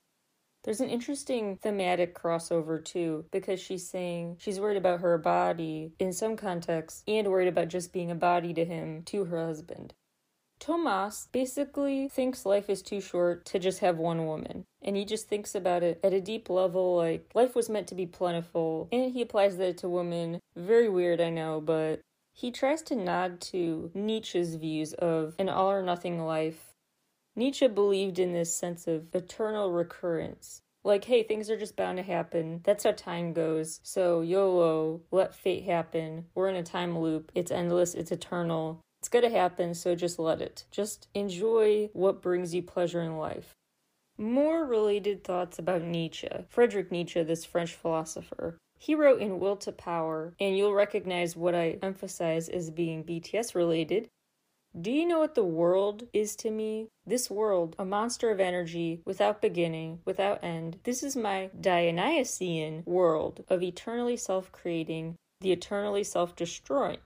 There's 0.66 0.82
an 0.82 0.90
interesting 0.90 1.56
thematic 1.56 2.14
crossover 2.14 2.84
too, 2.84 3.24
because 3.32 3.62
she's 3.62 3.88
saying 3.88 4.36
she's 4.42 4.60
worried 4.60 4.76
about 4.76 5.00
her 5.00 5.18
body 5.18 5.94
in 5.98 6.12
some 6.12 6.36
contexts 6.36 7.04
and 7.08 7.30
worried 7.30 7.48
about 7.48 7.70
just 7.70 7.94
being 7.94 8.12
a 8.12 8.16
body 8.16 8.54
to 8.56 8.66
him, 8.66 9.04
to 9.04 9.24
her 9.24 9.46
husband. 9.46 9.94
Tomas 10.60 11.30
basically 11.32 12.10
thinks 12.10 12.46
life 12.46 12.70
is 12.70 12.82
too 12.82 13.00
short 13.00 13.46
to 13.46 13.60
just 13.60 13.80
have 13.80 13.98
one 13.98 14.26
woman. 14.26 14.66
And 14.82 14.96
he 14.96 15.06
just 15.06 15.28
thinks 15.28 15.56
about 15.56 15.84
it 15.84 16.00
at 16.04 16.14
a 16.14 16.22
deep 16.22 16.50
level 16.50 16.96
like 16.96 17.30
life 17.34 17.56
was 17.56 17.70
meant 17.70 17.88
to 17.88 17.96
be 17.96 18.06
plentiful. 18.06 18.88
And 18.92 19.12
he 19.12 19.22
applies 19.22 19.58
that 19.58 19.78
to 19.80 19.90
women. 19.90 20.40
Very 20.56 20.90
weird, 20.90 21.20
I 21.20 21.30
know, 21.30 21.60
but 21.60 22.02
he 22.34 22.52
tries 22.52 22.82
to 22.84 22.96
nod 22.96 23.42
to 23.42 23.92
Nietzsche's 23.94 24.56
views 24.56 24.94
of 24.94 25.36
an 25.38 25.50
all 25.50 25.70
or 25.72 25.82
nothing 25.82 26.22
life 26.22 26.70
Nietzsche 27.40 27.68
believed 27.68 28.20
in 28.20 28.34
this 28.34 28.54
sense 28.54 28.86
of 28.86 29.16
eternal 29.16 29.72
recurrence. 29.72 30.62
Like, 30.84 31.06
hey, 31.06 31.24
things 31.24 31.50
are 31.50 31.58
just 31.58 31.78
bound 31.78 31.98
to 31.98 32.04
happen. 32.04 32.60
That's 32.64 32.84
how 32.84 32.92
time 32.92 33.32
goes. 33.32 33.80
So, 33.84 34.22
YOLO, 34.22 35.02
let 35.12 35.34
fate 35.34 35.64
happen. 35.64 36.26
We're 36.36 36.50
in 36.50 36.58
a 36.58 36.64
time 36.64 37.00
loop. 37.00 37.32
It's 37.34 37.52
endless, 37.52 37.96
it's 37.96 38.12
eternal. 38.12 38.82
It's 39.00 39.08
gonna 39.10 39.30
happen, 39.30 39.74
so 39.74 39.96
just 39.96 40.20
let 40.20 40.42
it. 40.42 40.66
Just 40.72 41.08
enjoy 41.14 41.90
what 41.94 42.22
brings 42.22 42.54
you 42.54 42.62
pleasure 42.62 43.02
in 43.02 43.18
life. 43.18 43.56
More 44.20 44.66
related 44.66 45.24
thoughts 45.24 45.60
about 45.60 45.82
Nietzsche. 45.82 46.28
Friedrich 46.50 46.92
Nietzsche, 46.92 47.24
this 47.24 47.46
French 47.46 47.74
philosopher. 47.74 48.58
He 48.78 48.94
wrote 48.94 49.22
in 49.22 49.40
Will 49.40 49.56
to 49.56 49.72
Power, 49.72 50.34
and 50.42 50.58
you'll 50.58 50.74
recognize 50.74 51.38
what 51.38 51.56
I 51.56 51.78
emphasize 51.82 52.50
as 52.50 52.70
being 52.70 53.06
BTS 53.06 53.56
related. 53.56 54.10
Do 54.78 54.92
you 54.92 55.06
know 55.06 55.20
what 55.20 55.36
the 55.36 55.46
world 55.46 56.04
is 56.12 56.36
to 56.36 56.52
me? 56.52 56.90
This 57.06 57.32
world, 57.32 57.78
a 57.80 57.86
monster 57.86 58.30
of 58.30 58.42
energy, 58.42 59.02
without 59.06 59.42
beginning, 59.42 60.00
without 60.04 60.44
end. 60.44 60.80
This 60.84 61.02
is 61.02 61.16
my 61.16 61.50
Dionysian 61.58 62.84
world 62.86 63.46
of 63.48 63.64
eternally 63.64 64.18
self 64.18 64.52
creating, 64.52 65.16
the 65.40 65.54
eternally 65.54 66.04
self 66.04 66.36
destroying. 66.36 67.00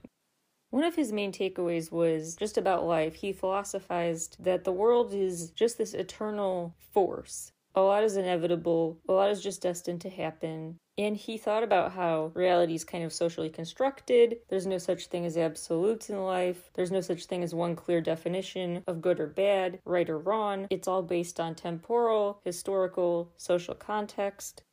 One 0.74 0.86
of 0.86 0.96
his 0.96 1.12
main 1.12 1.32
takeaways 1.32 1.92
was 1.92 2.36
just 2.36 2.58
about 2.58 2.84
life. 2.84 3.14
He 3.14 3.32
philosophized 3.32 4.38
that 4.40 4.64
the 4.64 4.72
world 4.72 5.14
is 5.14 5.52
just 5.52 5.78
this 5.78 5.94
eternal 5.94 6.74
force. 6.92 7.52
A 7.76 7.82
lot 7.84 8.04
is 8.04 8.18
inevitable, 8.18 8.98
a 9.08 9.14
lot 9.14 9.30
is 9.30 9.44
just 9.44 9.62
destined 9.62 10.02
to 10.02 10.10
happen. 10.10 10.78
And 10.98 11.16
he 11.16 11.38
thought 11.38 11.62
about 11.62 11.92
how 11.92 12.32
reality 12.34 12.74
is 12.74 12.84
kind 12.84 13.04
of 13.04 13.14
socially 13.14 13.52
constructed. 13.52 14.38
There's 14.50 14.66
no 14.66 14.80
such 14.80 15.06
thing 15.06 15.28
as 15.28 15.38
absolutes 15.38 16.10
in 16.10 16.24
life. 16.24 16.72
There's 16.74 16.92
no 16.92 17.02
such 17.02 17.26
thing 17.26 17.44
as 17.44 17.54
one 17.54 17.76
clear 17.76 18.02
definition 18.02 18.84
of 18.88 19.00
good 19.00 19.20
or 19.20 19.28
bad, 19.28 19.78
right 19.86 20.10
or 20.10 20.18
wrong. 20.18 20.66
It's 20.72 20.88
all 20.88 21.04
based 21.04 21.40
on 21.40 21.54
temporal, 21.54 22.42
historical, 22.44 23.32
social 23.38 23.76
context. 23.76 24.64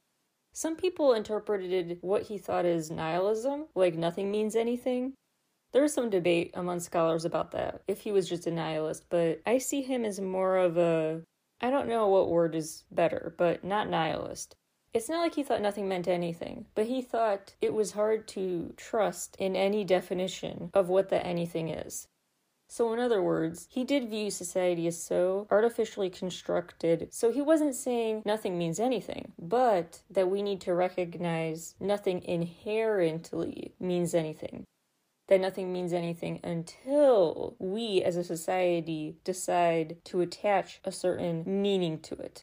Some 0.54 0.76
people 0.76 1.12
interpreted 1.12 1.98
what 2.00 2.22
he 2.22 2.38
thought 2.38 2.64
as 2.64 2.90
nihilism, 2.90 3.66
like 3.74 3.94
nothing 3.94 4.30
means 4.30 4.56
anything. 4.56 5.12
There 5.72 5.82
was 5.82 5.94
some 5.94 6.10
debate 6.10 6.50
among 6.54 6.80
scholars 6.80 7.24
about 7.24 7.52
that, 7.52 7.82
if 7.86 8.00
he 8.00 8.10
was 8.12 8.28
just 8.28 8.46
a 8.46 8.50
nihilist, 8.50 9.04
but 9.08 9.40
I 9.46 9.58
see 9.58 9.82
him 9.82 10.04
as 10.04 10.20
more 10.20 10.56
of 10.56 10.76
a 10.76 11.22
I 11.60 11.70
don't 11.70 11.88
know 11.88 12.08
what 12.08 12.30
word 12.30 12.54
is 12.54 12.84
better, 12.90 13.34
but 13.36 13.62
not 13.62 13.88
nihilist. 13.88 14.56
It's 14.92 15.08
not 15.08 15.20
like 15.20 15.34
he 15.34 15.42
thought 15.42 15.60
nothing 15.60 15.88
meant 15.88 16.08
anything, 16.08 16.66
but 16.74 16.86
he 16.86 17.02
thought 17.02 17.54
it 17.60 17.74
was 17.74 17.92
hard 17.92 18.26
to 18.28 18.72
trust 18.76 19.36
in 19.38 19.54
any 19.54 19.84
definition 19.84 20.70
of 20.74 20.88
what 20.88 21.10
the 21.10 21.24
anything 21.24 21.68
is. 21.68 22.08
So, 22.68 22.92
in 22.92 22.98
other 22.98 23.22
words, 23.22 23.66
he 23.70 23.84
did 23.84 24.08
view 24.08 24.30
society 24.30 24.86
as 24.86 25.00
so 25.00 25.46
artificially 25.50 26.08
constructed, 26.08 27.08
so 27.12 27.30
he 27.30 27.42
wasn't 27.42 27.74
saying 27.74 28.22
nothing 28.24 28.56
means 28.56 28.80
anything, 28.80 29.32
but 29.38 30.02
that 30.10 30.30
we 30.30 30.40
need 30.40 30.60
to 30.62 30.74
recognize 30.74 31.74
nothing 31.78 32.22
inherently 32.22 33.74
means 33.78 34.14
anything. 34.14 34.64
That 35.30 35.40
nothing 35.40 35.72
means 35.72 35.92
anything 35.92 36.40
until 36.42 37.54
we 37.60 38.02
as 38.02 38.16
a 38.16 38.24
society 38.24 39.16
decide 39.22 39.98
to 40.06 40.20
attach 40.20 40.80
a 40.84 40.90
certain 40.90 41.44
meaning 41.46 42.00
to 42.00 42.16
it. 42.16 42.42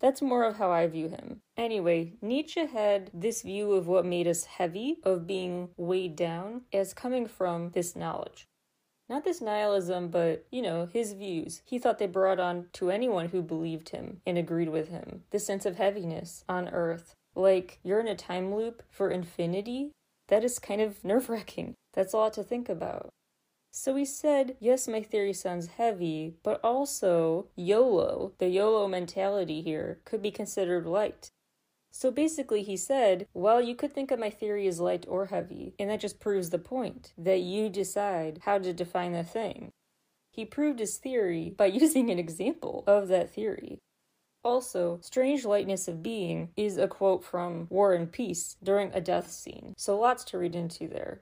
That's 0.00 0.20
more 0.20 0.44
of 0.44 0.58
how 0.58 0.70
I 0.70 0.86
view 0.86 1.08
him. 1.08 1.40
Anyway, 1.56 2.12
Nietzsche 2.20 2.66
had 2.66 3.10
this 3.14 3.40
view 3.40 3.72
of 3.72 3.88
what 3.88 4.04
made 4.04 4.28
us 4.28 4.44
heavy, 4.44 4.98
of 5.02 5.26
being 5.26 5.70
weighed 5.78 6.14
down, 6.14 6.66
as 6.74 6.92
coming 6.92 7.26
from 7.26 7.70
this 7.70 7.96
knowledge. 7.96 8.46
Not 9.08 9.24
this 9.24 9.40
nihilism, 9.40 10.08
but, 10.08 10.44
you 10.50 10.60
know, 10.60 10.90
his 10.92 11.14
views. 11.14 11.62
He 11.64 11.78
thought 11.78 11.98
they 11.98 12.06
brought 12.06 12.38
on 12.38 12.66
to 12.74 12.90
anyone 12.90 13.30
who 13.30 13.40
believed 13.40 13.88
him 13.88 14.20
and 14.26 14.36
agreed 14.36 14.68
with 14.68 14.90
him. 14.90 15.22
This 15.30 15.46
sense 15.46 15.64
of 15.64 15.76
heaviness 15.76 16.44
on 16.50 16.68
earth. 16.68 17.14
Like, 17.34 17.78
you're 17.82 18.00
in 18.00 18.08
a 18.08 18.14
time 18.14 18.54
loop 18.54 18.82
for 18.90 19.08
infinity? 19.08 19.92
That 20.28 20.44
is 20.44 20.58
kind 20.58 20.80
of 20.80 21.04
nerve 21.04 21.28
wracking. 21.28 21.74
That's 21.94 22.12
a 22.12 22.16
lot 22.16 22.32
to 22.34 22.42
think 22.42 22.68
about. 22.68 23.10
So 23.70 23.94
he 23.94 24.06
said, 24.06 24.56
Yes, 24.58 24.88
my 24.88 25.02
theory 25.02 25.32
sounds 25.32 25.66
heavy, 25.76 26.34
but 26.42 26.60
also 26.64 27.48
YOLO, 27.56 28.32
the 28.38 28.48
YOLO 28.48 28.88
mentality 28.88 29.60
here, 29.60 30.00
could 30.04 30.22
be 30.22 30.30
considered 30.30 30.86
light. 30.86 31.30
So 31.90 32.10
basically, 32.10 32.62
he 32.62 32.76
said, 32.76 33.26
Well, 33.34 33.60
you 33.60 33.74
could 33.74 33.92
think 33.92 34.10
of 34.10 34.18
my 34.18 34.30
theory 34.30 34.66
as 34.66 34.80
light 34.80 35.06
or 35.08 35.26
heavy, 35.26 35.74
and 35.78 35.90
that 35.90 36.00
just 36.00 36.20
proves 36.20 36.50
the 36.50 36.58
point 36.58 37.12
that 37.18 37.40
you 37.40 37.68
decide 37.68 38.40
how 38.44 38.58
to 38.58 38.72
define 38.72 39.12
the 39.12 39.24
thing. 39.24 39.72
He 40.30 40.44
proved 40.44 40.78
his 40.78 40.98
theory 40.98 41.50
by 41.50 41.66
using 41.82 42.10
an 42.10 42.18
example 42.18 42.84
of 42.86 43.08
that 43.08 43.30
theory. 43.30 43.78
Also, 44.46 45.00
strange 45.02 45.44
lightness 45.44 45.88
of 45.88 46.04
being 46.04 46.50
is 46.56 46.78
a 46.78 46.86
quote 46.86 47.24
from 47.24 47.66
War 47.68 47.94
and 47.94 48.12
Peace 48.12 48.56
during 48.62 48.92
a 48.94 49.00
death 49.00 49.28
scene, 49.28 49.74
so 49.76 49.98
lots 49.98 50.22
to 50.22 50.38
read 50.38 50.54
into 50.54 50.86
there. 50.86 51.20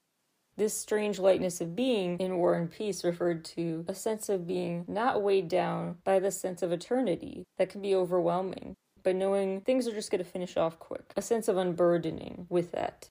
This 0.58 0.76
strange 0.76 1.18
lightness 1.18 1.62
of 1.62 1.74
being 1.74 2.18
in 2.18 2.36
War 2.36 2.52
and 2.52 2.70
Peace 2.70 3.02
referred 3.02 3.42
to 3.56 3.86
a 3.88 3.94
sense 3.94 4.28
of 4.28 4.46
being 4.46 4.84
not 4.86 5.22
weighed 5.22 5.48
down 5.48 5.96
by 6.04 6.18
the 6.18 6.30
sense 6.30 6.62
of 6.62 6.70
eternity 6.70 7.44
that 7.56 7.70
can 7.70 7.80
be 7.80 7.94
overwhelming, 7.94 8.74
but 9.02 9.16
knowing 9.16 9.62
things 9.62 9.88
are 9.88 9.94
just 9.94 10.10
going 10.10 10.22
to 10.22 10.30
finish 10.30 10.58
off 10.58 10.78
quick. 10.78 11.10
A 11.16 11.22
sense 11.22 11.48
of 11.48 11.56
unburdening 11.56 12.46
with 12.50 12.72
that. 12.72 13.08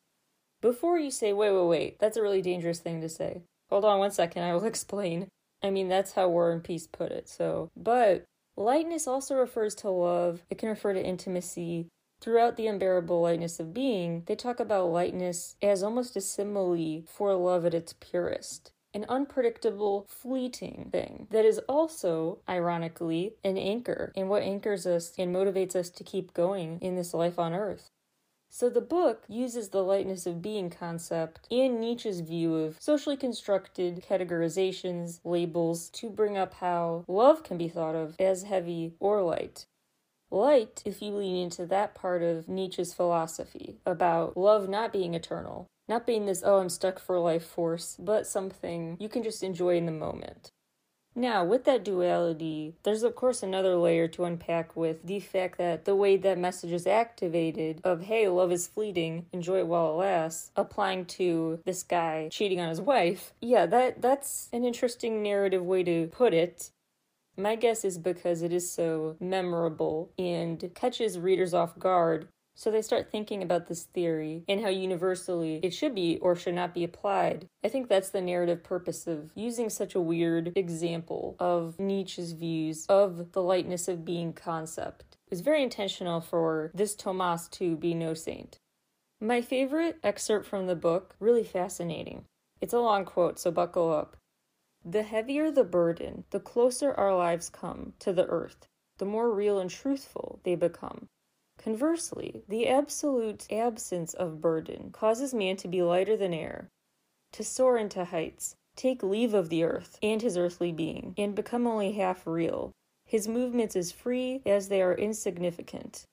Before 0.61 0.99
you 0.99 1.09
say, 1.09 1.33
wait, 1.33 1.53
wait, 1.53 1.67
wait, 1.67 1.99
that's 1.99 2.17
a 2.17 2.21
really 2.21 2.43
dangerous 2.43 2.77
thing 2.77 3.01
to 3.01 3.09
say. 3.09 3.41
Hold 3.71 3.83
on 3.83 3.97
one 3.97 4.11
second, 4.11 4.43
I 4.43 4.53
will 4.53 4.65
explain. 4.73 5.27
I 5.63 5.71
mean, 5.71 5.89
that's 5.89 6.13
how 6.13 6.29
War 6.29 6.51
and 6.51 6.63
Peace 6.63 6.85
put 6.85 7.11
it, 7.11 7.27
so. 7.27 7.71
But 7.75 8.25
lightness 8.55 9.07
also 9.07 9.35
refers 9.35 9.75
to 9.75 9.89
love, 9.89 10.43
it 10.49 10.57
can 10.57 10.69
refer 10.69 10.93
to 10.93 11.03
intimacy, 11.03 11.89
Throughout 12.23 12.55
the 12.55 12.67
unbearable 12.67 13.19
lightness 13.19 13.59
of 13.59 13.73
being, 13.73 14.23
they 14.27 14.35
talk 14.35 14.61
about 14.61 14.93
lightness 14.93 15.57
as 15.61 15.83
almost 15.83 16.15
a 16.15 16.21
simile 16.21 17.03
for 17.05 17.35
love 17.35 17.65
at 17.65 17.73
its 17.73 17.95
purest. 17.99 18.71
An 18.93 19.05
unpredictable, 19.09 20.05
fleeting 20.07 20.87
thing 20.89 21.27
that 21.31 21.43
is 21.43 21.59
also, 21.67 22.39
ironically, 22.47 23.33
an 23.43 23.57
anchor 23.57 24.13
in 24.15 24.29
what 24.29 24.41
anchors 24.41 24.87
us 24.87 25.11
and 25.19 25.35
motivates 25.35 25.75
us 25.75 25.89
to 25.89 26.05
keep 26.05 26.33
going 26.33 26.79
in 26.79 26.95
this 26.95 27.13
life 27.13 27.37
on 27.37 27.51
earth. 27.53 27.89
So 28.55 28.69
the 28.69 28.81
book 28.81 29.23
uses 29.27 29.69
the 29.69 29.83
lightness 29.83 30.27
of 30.27 30.43
being 30.43 30.69
concept 30.69 31.47
and 31.49 31.81
Nietzsche's 31.81 32.19
view 32.19 32.53
of 32.53 32.77
socially 32.79 33.17
constructed 33.17 34.05
categorizations, 34.07 35.21
labels, 35.23 35.89
to 35.89 36.11
bring 36.11 36.37
up 36.37 36.53
how 36.53 37.03
love 37.07 37.41
can 37.41 37.57
be 37.57 37.67
thought 37.67 37.95
of 37.95 38.15
as 38.19 38.43
heavy 38.43 38.93
or 38.99 39.23
light 39.23 39.65
light 40.29 40.83
if 40.85 41.01
you 41.01 41.15
lean 41.15 41.35
into 41.35 41.65
that 41.65 41.95
part 41.95 42.21
of 42.21 42.47
Nietzsche's 42.47 42.93
philosophy 42.93 43.79
about 43.87 44.37
love 44.37 44.69
not 44.69 44.93
being 44.93 45.15
eternal, 45.15 45.67
not 45.87 46.05
being 46.05 46.27
this, 46.27 46.43
oh, 46.45 46.59
I'm 46.59 46.69
stuck 46.69 46.99
for 46.99 47.19
life 47.19 47.45
force, 47.45 47.97
but 47.99 48.27
something 48.27 48.97
you 48.99 49.09
can 49.09 49.23
just 49.23 49.41
enjoy 49.41 49.77
in 49.77 49.87
the 49.87 49.91
moment. 49.91 50.51
Now, 51.15 51.43
with 51.43 51.63
that 51.65 51.83
duality, 51.83 52.75
there's 52.83 53.03
of 53.03 53.15
course 53.15 53.43
another 53.43 53.75
layer 53.75 54.07
to 54.09 54.25
unpack 54.25 54.75
with 54.75 55.03
the 55.03 55.19
fact 55.19 55.57
that 55.59 55.85
the 55.85 55.95
way 55.95 56.17
that 56.17 56.37
message 56.37 56.71
is 56.71 56.87
activated 56.87 57.81
of, 57.83 58.01
hey, 58.01 58.27
love 58.27 58.51
is 58.51 58.67
fleeting, 58.67 59.27
enjoy 59.31 59.59
it 59.59 59.67
while 59.67 59.91
it 59.91 59.95
lasts, 59.95 60.51
applying 60.55 61.05
to 61.05 61.59
this 61.65 61.83
guy 61.83 62.29
cheating 62.31 62.59
on 62.59 62.69
his 62.69 62.81
wife. 62.81 63.33
Yeah, 63.41 63.65
that 63.67 64.01
that's 64.01 64.49
an 64.51 64.65
interesting 64.65 65.21
narrative 65.21 65.63
way 65.63 65.83
to 65.83 66.07
put 66.07 66.33
it. 66.33 66.71
My 67.35 67.55
guess 67.55 67.83
is 67.83 67.97
because 67.97 68.41
it 68.43 68.53
is 68.53 68.71
so 68.71 69.15
memorable 69.19 70.11
and 70.19 70.71
catches 70.75 71.17
readers 71.17 71.53
off 71.53 71.77
guard 71.79 72.27
so 72.55 72.69
they 72.69 72.81
start 72.81 73.11
thinking 73.11 73.41
about 73.41 73.67
this 73.67 73.83
theory 73.83 74.43
and 74.47 74.61
how 74.61 74.69
universally 74.69 75.59
it 75.63 75.73
should 75.73 75.95
be 75.95 76.17
or 76.17 76.35
should 76.35 76.55
not 76.55 76.73
be 76.73 76.83
applied. 76.83 77.47
I 77.63 77.69
think 77.69 77.87
that's 77.87 78.09
the 78.09 78.21
narrative 78.21 78.63
purpose 78.63 79.07
of 79.07 79.31
using 79.35 79.69
such 79.69 79.95
a 79.95 80.01
weird 80.01 80.53
example 80.55 81.35
of 81.39 81.79
Nietzsche's 81.79 82.33
views 82.33 82.85
of 82.87 83.31
the 83.31 83.41
lightness 83.41 83.87
of 83.87 84.05
being 84.05 84.33
concept. 84.33 85.17
It's 85.31 85.41
very 85.41 85.63
intentional 85.63 86.21
for 86.21 86.71
this 86.73 86.95
Tomas 86.95 87.47
to 87.49 87.75
be 87.75 87.93
no 87.93 88.13
saint. 88.13 88.59
My 89.19 89.41
favorite 89.41 89.97
excerpt 90.03 90.45
from 90.45 90.67
the 90.67 90.75
book, 90.75 91.15
really 91.19 91.43
fascinating. 91.43 92.25
It's 92.61 92.73
a 92.73 92.79
long 92.79 93.05
quote, 93.05 93.39
so 93.39 93.51
buckle 93.51 93.91
up. 93.91 94.17
The 94.85 95.03
heavier 95.03 95.49
the 95.49 95.63
burden, 95.63 96.25
the 96.31 96.41
closer 96.41 96.93
our 96.93 97.15
lives 97.15 97.49
come 97.49 97.93
to 97.99 98.11
the 98.11 98.25
earth, 98.27 98.67
the 98.97 99.05
more 99.05 99.33
real 99.33 99.59
and 99.59 99.69
truthful 99.69 100.39
they 100.43 100.55
become. 100.55 101.07
Conversely, 101.63 102.43
the 102.49 102.67
absolute 102.67 103.49
absence 103.49 104.13
of 104.13 104.41
burden 104.41 104.91
causes 104.91 105.33
man 105.33 105.55
to 105.55 105.69
be 105.69 105.81
lighter 105.81 106.17
than 106.17 106.33
air, 106.33 106.67
to 107.31 107.41
soar 107.41 107.77
into 107.77 108.03
heights, 108.03 108.57
take 108.75 109.01
leave 109.01 109.33
of 109.33 109.47
the 109.47 109.63
earth 109.63 109.97
and 110.03 110.21
his 110.21 110.37
earthly 110.37 110.73
being, 110.73 111.13
and 111.17 111.33
become 111.33 111.65
only 111.65 111.93
half 111.93 112.27
real, 112.27 112.73
his 113.05 113.29
movements 113.29 113.77
as 113.77 113.93
free 113.93 114.41
as 114.45 114.67
they 114.67 114.81
are 114.81 114.93
insignificant. 114.93 116.05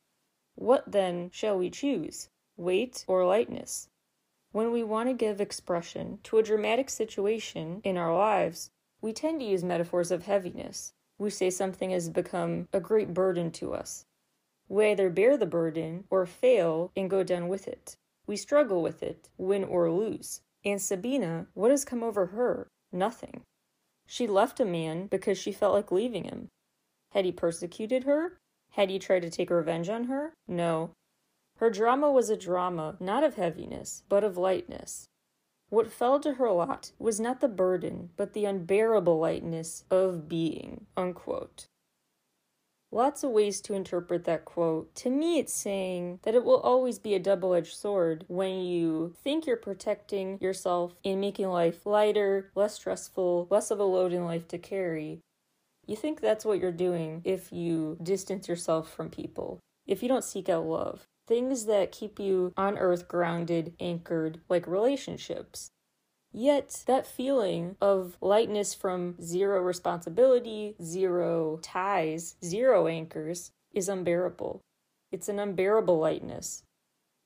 What 0.55 0.93
then 0.93 1.31
shall 1.33 1.59
we 1.59 1.69
choose, 1.69 2.29
weight 2.57 3.05
or 3.09 3.25
lightness? 3.25 3.89
When 4.53 4.71
we 4.71 4.85
want 4.85 5.09
to 5.09 5.15
give 5.15 5.41
expression 5.41 6.21
to 6.23 6.39
a 6.39 6.45
dramatic 6.45 6.89
situation 6.89 7.81
in 7.83 7.97
our 7.97 8.17
lives, 8.17 8.71
we 9.01 9.13
tend 9.13 9.41
to 9.41 9.47
use 9.47 9.65
metaphors 9.65 10.13
of 10.13 10.27
heaviness. 10.27 10.93
We 11.19 11.31
say 11.31 11.51
something 11.51 11.91
has 11.91 12.09
become 12.09 12.69
a 12.73 12.79
great 12.79 13.13
burden 13.13 13.51
to 13.53 13.75
us. 13.75 14.07
We 14.71 14.87
either 14.87 15.11
bear 15.11 15.37
the 15.37 15.47
burden 15.47 16.05
or 16.11 16.25
fail 16.27 16.93
and 16.97 17.11
go 17.11 17.25
down 17.25 17.49
with 17.49 17.67
it. 17.67 17.97
We 18.29 18.37
struggle 18.37 18.83
with 18.83 19.03
it, 19.03 19.29
win 19.37 19.65
or 19.65 19.91
lose. 19.91 20.43
And 20.65 20.81
Sabina, 20.81 21.49
what 21.55 21.73
has 21.73 21.85
come 21.85 22.05
over 22.05 22.27
her? 22.27 22.69
Nothing. 22.93 23.43
She 24.07 24.29
left 24.29 24.61
a 24.61 24.65
man 24.65 25.09
because 25.09 25.39
she 25.39 25.51
felt 25.51 25.75
like 25.75 25.91
leaving 25.91 26.23
him. 26.23 26.47
Had 27.11 27.25
he 27.25 27.33
persecuted 27.33 28.05
her? 28.05 28.39
Had 28.71 28.91
he 28.91 29.01
tried 29.01 29.23
to 29.23 29.31
take 29.31 29.51
revenge 29.51 29.89
on 29.89 30.05
her? 30.05 30.35
No. 30.47 30.93
Her 31.57 31.71
drama 31.71 32.11
was 32.11 32.31
a 32.31 32.37
drama 32.37 32.97
not 33.01 33.25
of 33.25 33.35
heaviness, 33.35 34.05
but 34.09 34.23
of 34.23 34.39
lightness. 34.39 35.09
What 35.69 35.91
fell 35.91 36.21
to 36.21 36.35
her 36.35 36.51
lot 36.51 36.93
was 36.99 37.19
not 37.19 37.41
the 37.41 37.49
burden, 37.49 38.11
but 38.17 38.35
the 38.35 38.45
unbearable 38.45 39.19
lightness 39.19 39.85
of 39.91 40.29
being. 40.29 40.87
Unquote. 40.97 41.67
Lots 42.93 43.23
of 43.23 43.31
ways 43.31 43.61
to 43.63 43.75
interpret 43.75 44.25
that 44.25 44.45
quote. 44.45 44.93
To 44.97 45.11
me, 45.11 45.39
it's 45.39 45.53
saying 45.53 46.19
that 46.23 46.35
it 46.35 46.45
will 46.45 46.59
always 46.59 46.99
be 46.99 47.15
a 47.15 47.21
double 47.21 47.55
edged 47.55 47.75
sword 47.75 48.25
when 48.27 48.63
you 48.63 49.15
think 49.23 49.47
you're 49.47 49.57
protecting 49.57 50.39
yourself 50.41 50.97
and 51.05 51.21
making 51.21 51.49
life 51.49 51.87
lighter, 51.87 52.51
less 52.57 52.75
stressful, 52.75 53.47
less 53.49 53.71
of 53.71 53.79
a 53.79 53.85
load 53.85 54.13
in 54.13 54.25
life 54.25 54.49
to 54.49 54.59
carry. 54.59 55.21
You 55.87 55.95
think 55.95 56.21
that's 56.21 56.45
what 56.45 56.59
you're 56.59 56.73
doing 56.73 57.23
if 57.25 57.53
you 57.53 57.97
distance 58.03 58.49
yourself 58.49 58.93
from 58.93 59.09
people, 59.09 59.61
if 59.87 60.03
you 60.03 60.09
don't 60.09 60.25
seek 60.25 60.49
out 60.49 60.67
love. 60.67 61.05
Things 61.29 61.67
that 61.67 61.93
keep 61.93 62.19
you 62.19 62.53
on 62.57 62.77
earth 62.77 63.07
grounded, 63.07 63.75
anchored, 63.79 64.41
like 64.49 64.67
relationships. 64.67 65.71
Yet, 66.33 66.85
that 66.87 67.07
feeling 67.07 67.77
of 67.81 68.17
lightness 68.21 68.73
from 68.73 69.21
zero 69.21 69.61
responsibility, 69.61 70.77
zero 70.81 71.59
ties, 71.61 72.37
zero 72.45 72.87
anchors 72.87 73.51
is 73.73 73.89
unbearable. 73.89 74.61
It's 75.11 75.29
an 75.29 75.41
unbearable 75.41 75.99
lightness. 75.99 76.63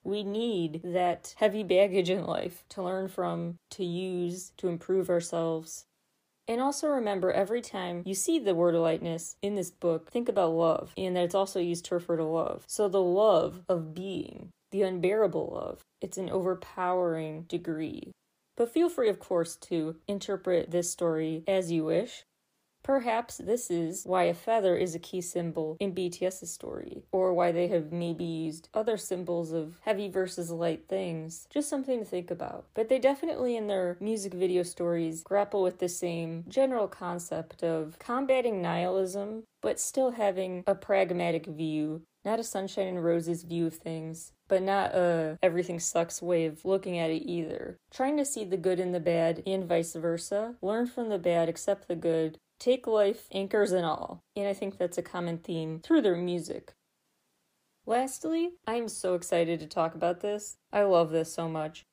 We 0.04 0.22
need 0.22 0.80
that 0.84 1.34
heavy 1.36 1.62
baggage 1.62 2.08
in 2.08 2.24
life 2.24 2.64
to 2.70 2.82
learn 2.82 3.08
from, 3.08 3.56
to 3.72 3.84
use, 3.84 4.52
to 4.56 4.68
improve 4.68 5.10
ourselves. 5.10 5.84
And 6.48 6.60
also 6.60 6.88
remember 6.88 7.30
every 7.30 7.62
time 7.62 8.02
you 8.04 8.14
see 8.14 8.38
the 8.38 8.54
word 8.54 8.74
lightness 8.74 9.36
in 9.42 9.54
this 9.54 9.70
book, 9.70 10.10
think 10.10 10.28
about 10.28 10.52
love 10.52 10.92
and 10.96 11.16
that 11.16 11.24
it's 11.24 11.34
also 11.34 11.58
used 11.58 11.86
to 11.86 11.94
refer 11.94 12.16
to 12.16 12.24
love. 12.24 12.64
So 12.66 12.88
the 12.88 13.02
love 13.02 13.62
of 13.68 13.94
being, 13.94 14.50
the 14.70 14.82
unbearable 14.82 15.52
love, 15.54 15.80
it's 16.02 16.18
an 16.18 16.28
overpowering 16.28 17.42
degree 17.42 18.12
but 18.56 18.72
feel 18.72 18.88
free, 18.88 19.08
of 19.08 19.18
course, 19.18 19.56
to 19.56 19.96
interpret 20.06 20.70
this 20.70 20.90
story 20.90 21.44
as 21.46 21.70
you 21.70 21.84
wish. 21.84 22.24
Perhaps 22.82 23.38
this 23.38 23.70
is 23.70 24.04
why 24.04 24.24
a 24.24 24.34
feather 24.34 24.76
is 24.76 24.94
a 24.94 24.98
key 24.98 25.22
symbol 25.22 25.78
in 25.80 25.94
BTS's 25.94 26.50
story, 26.50 27.04
or 27.12 27.32
why 27.32 27.50
they 27.50 27.66
have 27.68 27.92
maybe 27.92 28.24
used 28.24 28.68
other 28.74 28.98
symbols 28.98 29.52
of 29.52 29.80
heavy 29.84 30.08
versus 30.08 30.50
light 30.50 30.86
things. 30.86 31.46
Just 31.48 31.70
something 31.70 31.98
to 31.98 32.04
think 32.04 32.30
about. 32.30 32.66
But 32.74 32.90
they 32.90 32.98
definitely, 32.98 33.56
in 33.56 33.68
their 33.68 33.96
music 34.00 34.34
video 34.34 34.62
stories, 34.62 35.22
grapple 35.22 35.62
with 35.62 35.78
the 35.78 35.88
same 35.88 36.44
general 36.46 36.86
concept 36.86 37.64
of 37.64 37.98
combating 37.98 38.60
nihilism, 38.60 39.44
but 39.62 39.80
still 39.80 40.10
having 40.10 40.62
a 40.66 40.74
pragmatic 40.74 41.46
view 41.46 42.02
not 42.24 42.40
a 42.40 42.44
sunshine 42.44 42.88
and 42.88 43.04
roses 43.04 43.42
view 43.42 43.66
of 43.66 43.74
things, 43.74 44.32
but 44.48 44.62
not 44.62 44.94
a 44.94 45.38
everything 45.42 45.80
sucks 45.80 46.22
way 46.22 46.46
of 46.46 46.64
looking 46.64 46.98
at 46.98 47.10
it 47.10 47.28
either. 47.28 47.78
Trying 47.90 48.16
to 48.18 48.24
see 48.24 48.44
the 48.44 48.56
good 48.56 48.80
in 48.80 48.92
the 48.92 49.00
bad 49.00 49.42
and 49.46 49.64
vice 49.64 49.94
versa, 49.94 50.56
learn 50.62 50.86
from 50.86 51.08
the 51.08 51.18
bad, 51.18 51.48
accept 51.48 51.88
the 51.88 51.96
good, 51.96 52.38
take 52.58 52.86
life, 52.86 53.26
anchors 53.32 53.72
and 53.72 53.84
all. 53.84 54.22
And 54.36 54.46
I 54.46 54.52
think 54.52 54.78
that's 54.78 54.98
a 54.98 55.02
common 55.02 55.38
theme 55.38 55.80
through 55.80 56.02
their 56.02 56.16
music. 56.16 56.72
Lastly, 57.86 58.52
I 58.66 58.74
am 58.74 58.88
so 58.88 59.14
excited 59.14 59.60
to 59.60 59.66
talk 59.66 59.94
about 59.94 60.20
this. 60.20 60.56
I 60.72 60.84
love 60.84 61.10
this 61.10 61.32
so 61.32 61.48
much. 61.48 61.84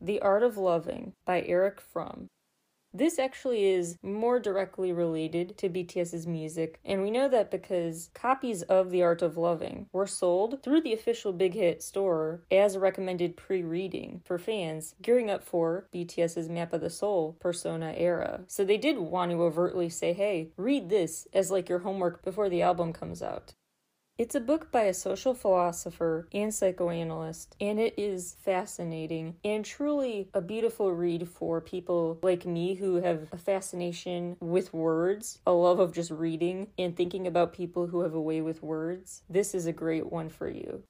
The 0.00 0.20
Art 0.20 0.42
of 0.42 0.56
Loving 0.56 1.12
by 1.26 1.42
Erich 1.42 1.80
Fromm. 1.80 2.28
This 2.96 3.18
actually 3.18 3.66
is 3.66 3.98
more 4.02 4.40
directly 4.40 4.90
related 4.90 5.58
to 5.58 5.68
BTS's 5.68 6.26
music, 6.26 6.80
and 6.82 7.02
we 7.02 7.10
know 7.10 7.28
that 7.28 7.50
because 7.50 8.08
copies 8.14 8.62
of 8.62 8.90
The 8.90 9.02
Art 9.02 9.20
of 9.20 9.36
Loving 9.36 9.86
were 9.92 10.06
sold 10.06 10.62
through 10.62 10.80
the 10.80 10.94
official 10.94 11.34
Big 11.34 11.52
Hit 11.52 11.82
store 11.82 12.40
as 12.50 12.74
a 12.74 12.80
recommended 12.80 13.36
pre 13.36 13.62
reading 13.62 14.22
for 14.24 14.38
fans 14.38 14.94
gearing 15.02 15.28
up 15.28 15.44
for 15.44 15.88
BTS's 15.94 16.48
Map 16.48 16.72
of 16.72 16.80
the 16.80 16.88
Soul 16.88 17.36
persona 17.38 17.92
era. 17.94 18.44
So 18.46 18.64
they 18.64 18.78
did 18.78 18.96
want 18.96 19.30
to 19.30 19.42
overtly 19.42 19.90
say, 19.90 20.14
hey, 20.14 20.52
read 20.56 20.88
this 20.88 21.28
as 21.34 21.50
like 21.50 21.68
your 21.68 21.80
homework 21.80 22.24
before 22.24 22.48
the 22.48 22.62
album 22.62 22.94
comes 22.94 23.20
out. 23.20 23.52
It's 24.18 24.34
a 24.34 24.40
book 24.40 24.72
by 24.72 24.84
a 24.84 24.94
social 24.94 25.34
philosopher 25.34 26.26
and 26.32 26.54
psychoanalyst, 26.54 27.54
and 27.60 27.78
it 27.78 27.92
is 27.98 28.34
fascinating 28.40 29.36
and 29.44 29.62
truly 29.62 30.30
a 30.32 30.40
beautiful 30.40 30.90
read 30.94 31.28
for 31.28 31.60
people 31.60 32.18
like 32.22 32.46
me 32.46 32.76
who 32.76 33.02
have 33.02 33.28
a 33.30 33.36
fascination 33.36 34.38
with 34.40 34.72
words, 34.72 35.40
a 35.46 35.52
love 35.52 35.80
of 35.80 35.92
just 35.92 36.10
reading 36.10 36.68
and 36.78 36.96
thinking 36.96 37.26
about 37.26 37.52
people 37.52 37.88
who 37.88 38.00
have 38.00 38.14
a 38.14 38.20
way 38.20 38.40
with 38.40 38.62
words. 38.62 39.22
This 39.28 39.54
is 39.54 39.66
a 39.66 39.72
great 39.72 40.10
one 40.10 40.30
for 40.30 40.48
you. 40.48 40.84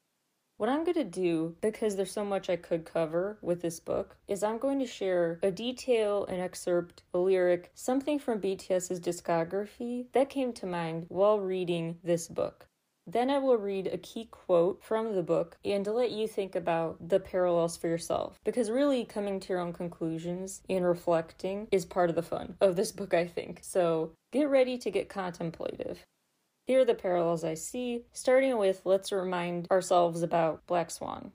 What 0.56 0.68
I'm 0.68 0.84
going 0.84 0.94
to 0.94 1.02
do, 1.02 1.56
because 1.60 1.96
there's 1.96 2.12
so 2.12 2.24
much 2.24 2.48
I 2.48 2.54
could 2.54 2.84
cover 2.84 3.38
with 3.42 3.60
this 3.60 3.80
book, 3.80 4.18
is 4.28 4.44
I'm 4.44 4.58
going 4.58 4.78
to 4.78 4.86
share 4.86 5.40
a 5.42 5.50
detail, 5.50 6.26
an 6.26 6.38
excerpt, 6.38 7.02
a 7.12 7.18
lyric, 7.18 7.72
something 7.74 8.20
from 8.20 8.40
BTS's 8.40 9.00
discography 9.00 10.06
that 10.12 10.30
came 10.30 10.52
to 10.52 10.66
mind 10.66 11.06
while 11.08 11.40
reading 11.40 11.98
this 12.04 12.28
book. 12.28 12.68
Then 13.08 13.30
I 13.30 13.38
will 13.38 13.56
read 13.56 13.86
a 13.86 13.98
key 13.98 14.24
quote 14.24 14.82
from 14.82 15.14
the 15.14 15.22
book 15.22 15.58
and 15.64 15.84
to 15.84 15.92
let 15.92 16.10
you 16.10 16.26
think 16.26 16.56
about 16.56 17.08
the 17.08 17.20
parallels 17.20 17.76
for 17.76 17.86
yourself. 17.86 18.40
Because 18.44 18.68
really 18.68 19.04
coming 19.04 19.38
to 19.38 19.52
your 19.52 19.60
own 19.60 19.72
conclusions 19.72 20.62
and 20.68 20.84
reflecting 20.84 21.68
is 21.70 21.84
part 21.84 22.10
of 22.10 22.16
the 22.16 22.22
fun 22.22 22.56
of 22.60 22.74
this 22.74 22.90
book, 22.90 23.14
I 23.14 23.26
think. 23.26 23.60
So 23.62 24.12
get 24.32 24.48
ready 24.48 24.76
to 24.78 24.90
get 24.90 25.08
contemplative. 25.08 26.04
Here 26.66 26.80
are 26.80 26.84
the 26.84 26.94
parallels 26.94 27.44
I 27.44 27.54
see, 27.54 28.02
starting 28.12 28.58
with 28.58 28.82
let's 28.84 29.12
remind 29.12 29.68
ourselves 29.70 30.22
about 30.22 30.66
Black 30.66 30.90
Swan. 30.90 31.30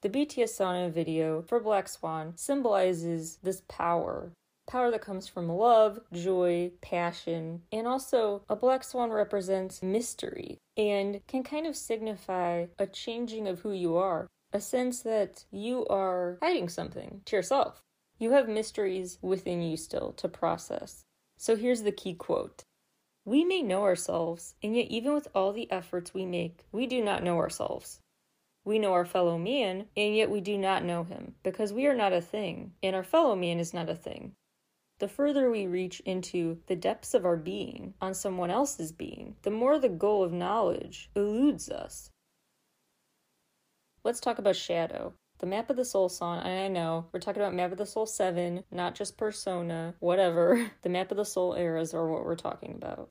The 0.00 0.08
BTS 0.08 0.56
Sauna 0.56 0.90
video 0.90 1.42
for 1.42 1.60
Black 1.60 1.88
Swan 1.88 2.32
symbolizes 2.36 3.38
this 3.42 3.62
power 3.68 4.32
power 4.68 4.90
that 4.90 5.00
comes 5.00 5.26
from 5.26 5.48
love, 5.48 5.98
joy, 6.12 6.70
passion, 6.80 7.62
and 7.72 7.88
also 7.88 8.42
a 8.48 8.54
black 8.54 8.84
swan 8.84 9.10
represents 9.10 9.82
mystery 9.82 10.58
and 10.76 11.20
can 11.26 11.42
kind 11.42 11.66
of 11.66 11.74
signify 11.74 12.66
a 12.78 12.86
changing 12.86 13.48
of 13.48 13.60
who 13.60 13.72
you 13.72 13.96
are, 13.96 14.28
a 14.52 14.60
sense 14.60 15.00
that 15.00 15.44
you 15.50 15.86
are 15.86 16.38
hiding 16.40 16.68
something 16.68 17.22
to 17.24 17.34
yourself. 17.34 17.82
You 18.18 18.32
have 18.32 18.48
mysteries 18.48 19.18
within 19.22 19.62
you 19.62 19.76
still 19.76 20.12
to 20.12 20.28
process. 20.28 21.04
So 21.38 21.56
here's 21.56 21.82
the 21.82 21.92
key 21.92 22.14
quote 22.14 22.62
We 23.24 23.44
may 23.44 23.62
know 23.62 23.82
ourselves, 23.82 24.54
and 24.62 24.76
yet, 24.76 24.88
even 24.88 25.14
with 25.14 25.28
all 25.34 25.52
the 25.52 25.70
efforts 25.70 26.12
we 26.12 26.26
make, 26.26 26.64
we 26.72 26.86
do 26.86 27.02
not 27.02 27.22
know 27.22 27.38
ourselves. 27.38 28.00
We 28.64 28.78
know 28.78 28.92
our 28.92 29.06
fellow 29.06 29.38
man, 29.38 29.86
and 29.96 30.14
yet 30.14 30.30
we 30.30 30.40
do 30.40 30.58
not 30.58 30.84
know 30.84 31.04
him, 31.04 31.36
because 31.42 31.72
we 31.72 31.86
are 31.86 31.94
not 31.94 32.12
a 32.12 32.20
thing, 32.20 32.72
and 32.82 32.94
our 32.94 33.04
fellow 33.04 33.34
man 33.34 33.60
is 33.60 33.72
not 33.72 33.88
a 33.88 33.94
thing. 33.94 34.34
The 34.98 35.08
further 35.08 35.48
we 35.48 35.68
reach 35.68 36.00
into 36.00 36.58
the 36.66 36.74
depths 36.74 37.14
of 37.14 37.24
our 37.24 37.36
being 37.36 37.94
on 38.00 38.14
someone 38.14 38.50
else's 38.50 38.90
being, 38.90 39.36
the 39.42 39.50
more 39.50 39.78
the 39.78 39.88
goal 39.88 40.24
of 40.24 40.32
knowledge 40.32 41.08
eludes 41.14 41.70
us. 41.70 42.10
Let's 44.02 44.20
talk 44.20 44.38
about 44.38 44.56
shadow. 44.56 45.14
The 45.38 45.46
Map 45.46 45.70
of 45.70 45.76
the 45.76 45.84
Soul 45.84 46.08
song, 46.08 46.40
I 46.40 46.66
know 46.66 47.06
we're 47.12 47.20
talking 47.20 47.40
about 47.40 47.54
Map 47.54 47.70
of 47.70 47.78
the 47.78 47.86
Soul 47.86 48.06
7, 48.06 48.64
not 48.72 48.96
just 48.96 49.16
Persona, 49.16 49.94
whatever. 50.00 50.68
The 50.82 50.88
Map 50.88 51.12
of 51.12 51.16
the 51.16 51.24
Soul 51.24 51.54
eras 51.54 51.94
are 51.94 52.08
what 52.08 52.24
we're 52.24 52.34
talking 52.34 52.74
about. 52.74 53.08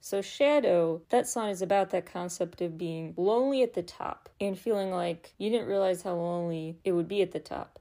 So, 0.00 0.22
Shadow, 0.22 1.02
that 1.08 1.26
song 1.26 1.48
is 1.48 1.62
about 1.62 1.90
that 1.90 2.06
concept 2.06 2.60
of 2.60 2.78
being 2.78 3.14
lonely 3.16 3.64
at 3.64 3.74
the 3.74 3.82
top 3.82 4.28
and 4.40 4.56
feeling 4.56 4.92
like 4.92 5.34
you 5.38 5.50
didn't 5.50 5.66
realize 5.66 6.02
how 6.02 6.14
lonely 6.14 6.78
it 6.84 6.92
would 6.92 7.08
be 7.08 7.22
at 7.22 7.32
the 7.32 7.40
top. 7.40 7.80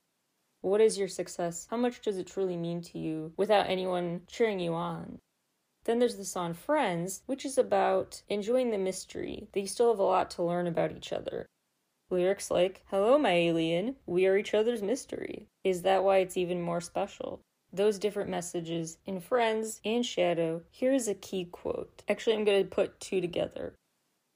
What 0.66 0.82
is 0.82 0.98
your 0.98 1.08
success? 1.08 1.68
How 1.70 1.78
much 1.78 2.02
does 2.02 2.18
it 2.18 2.26
truly 2.26 2.58
mean 2.58 2.82
to 2.82 2.98
you 2.98 3.34
without 3.38 3.70
anyone 3.70 4.22
cheering 4.26 4.60
you 4.60 4.74
on? 4.74 5.20
Then 5.84 6.00
there's 6.00 6.18
the 6.18 6.26
song 6.26 6.56
Friends, 6.56 7.22
which 7.28 7.46
is 7.46 7.60
about 7.60 8.24
enjoying 8.30 8.72
the 8.72 8.80
mystery, 8.80 9.48
that 9.52 9.60
you 9.60 9.68
still 9.68 9.92
have 9.92 10.00
a 10.00 10.04
lot 10.04 10.32
to 10.32 10.44
learn 10.44 10.66
about 10.66 10.92
each 10.92 11.14
other. 11.14 11.46
Lyrics 12.10 12.50
like, 12.50 12.82
Hello, 12.90 13.20
my 13.20 13.34
alien, 13.34 13.98
we 14.08 14.26
are 14.26 14.38
each 14.38 14.56
other's 14.56 14.82
mystery. 14.82 15.46
Is 15.64 15.84
that 15.84 16.04
why 16.04 16.18
it's 16.18 16.36
even 16.36 16.64
more 16.64 16.82
special? 16.82 17.42
Those 17.72 18.00
different 18.00 18.32
messages 18.32 18.98
in 19.06 19.20
Friends 19.20 19.82
and 19.86 20.04
Shadow. 20.04 20.64
Here 20.72 20.94
is 20.94 21.08
a 21.08 21.14
key 21.14 21.46
quote. 21.46 22.02
Actually, 22.10 22.38
I'm 22.38 22.44
going 22.44 22.64
to 22.64 22.68
put 22.68 23.00
two 23.00 23.22
together. 23.22 23.76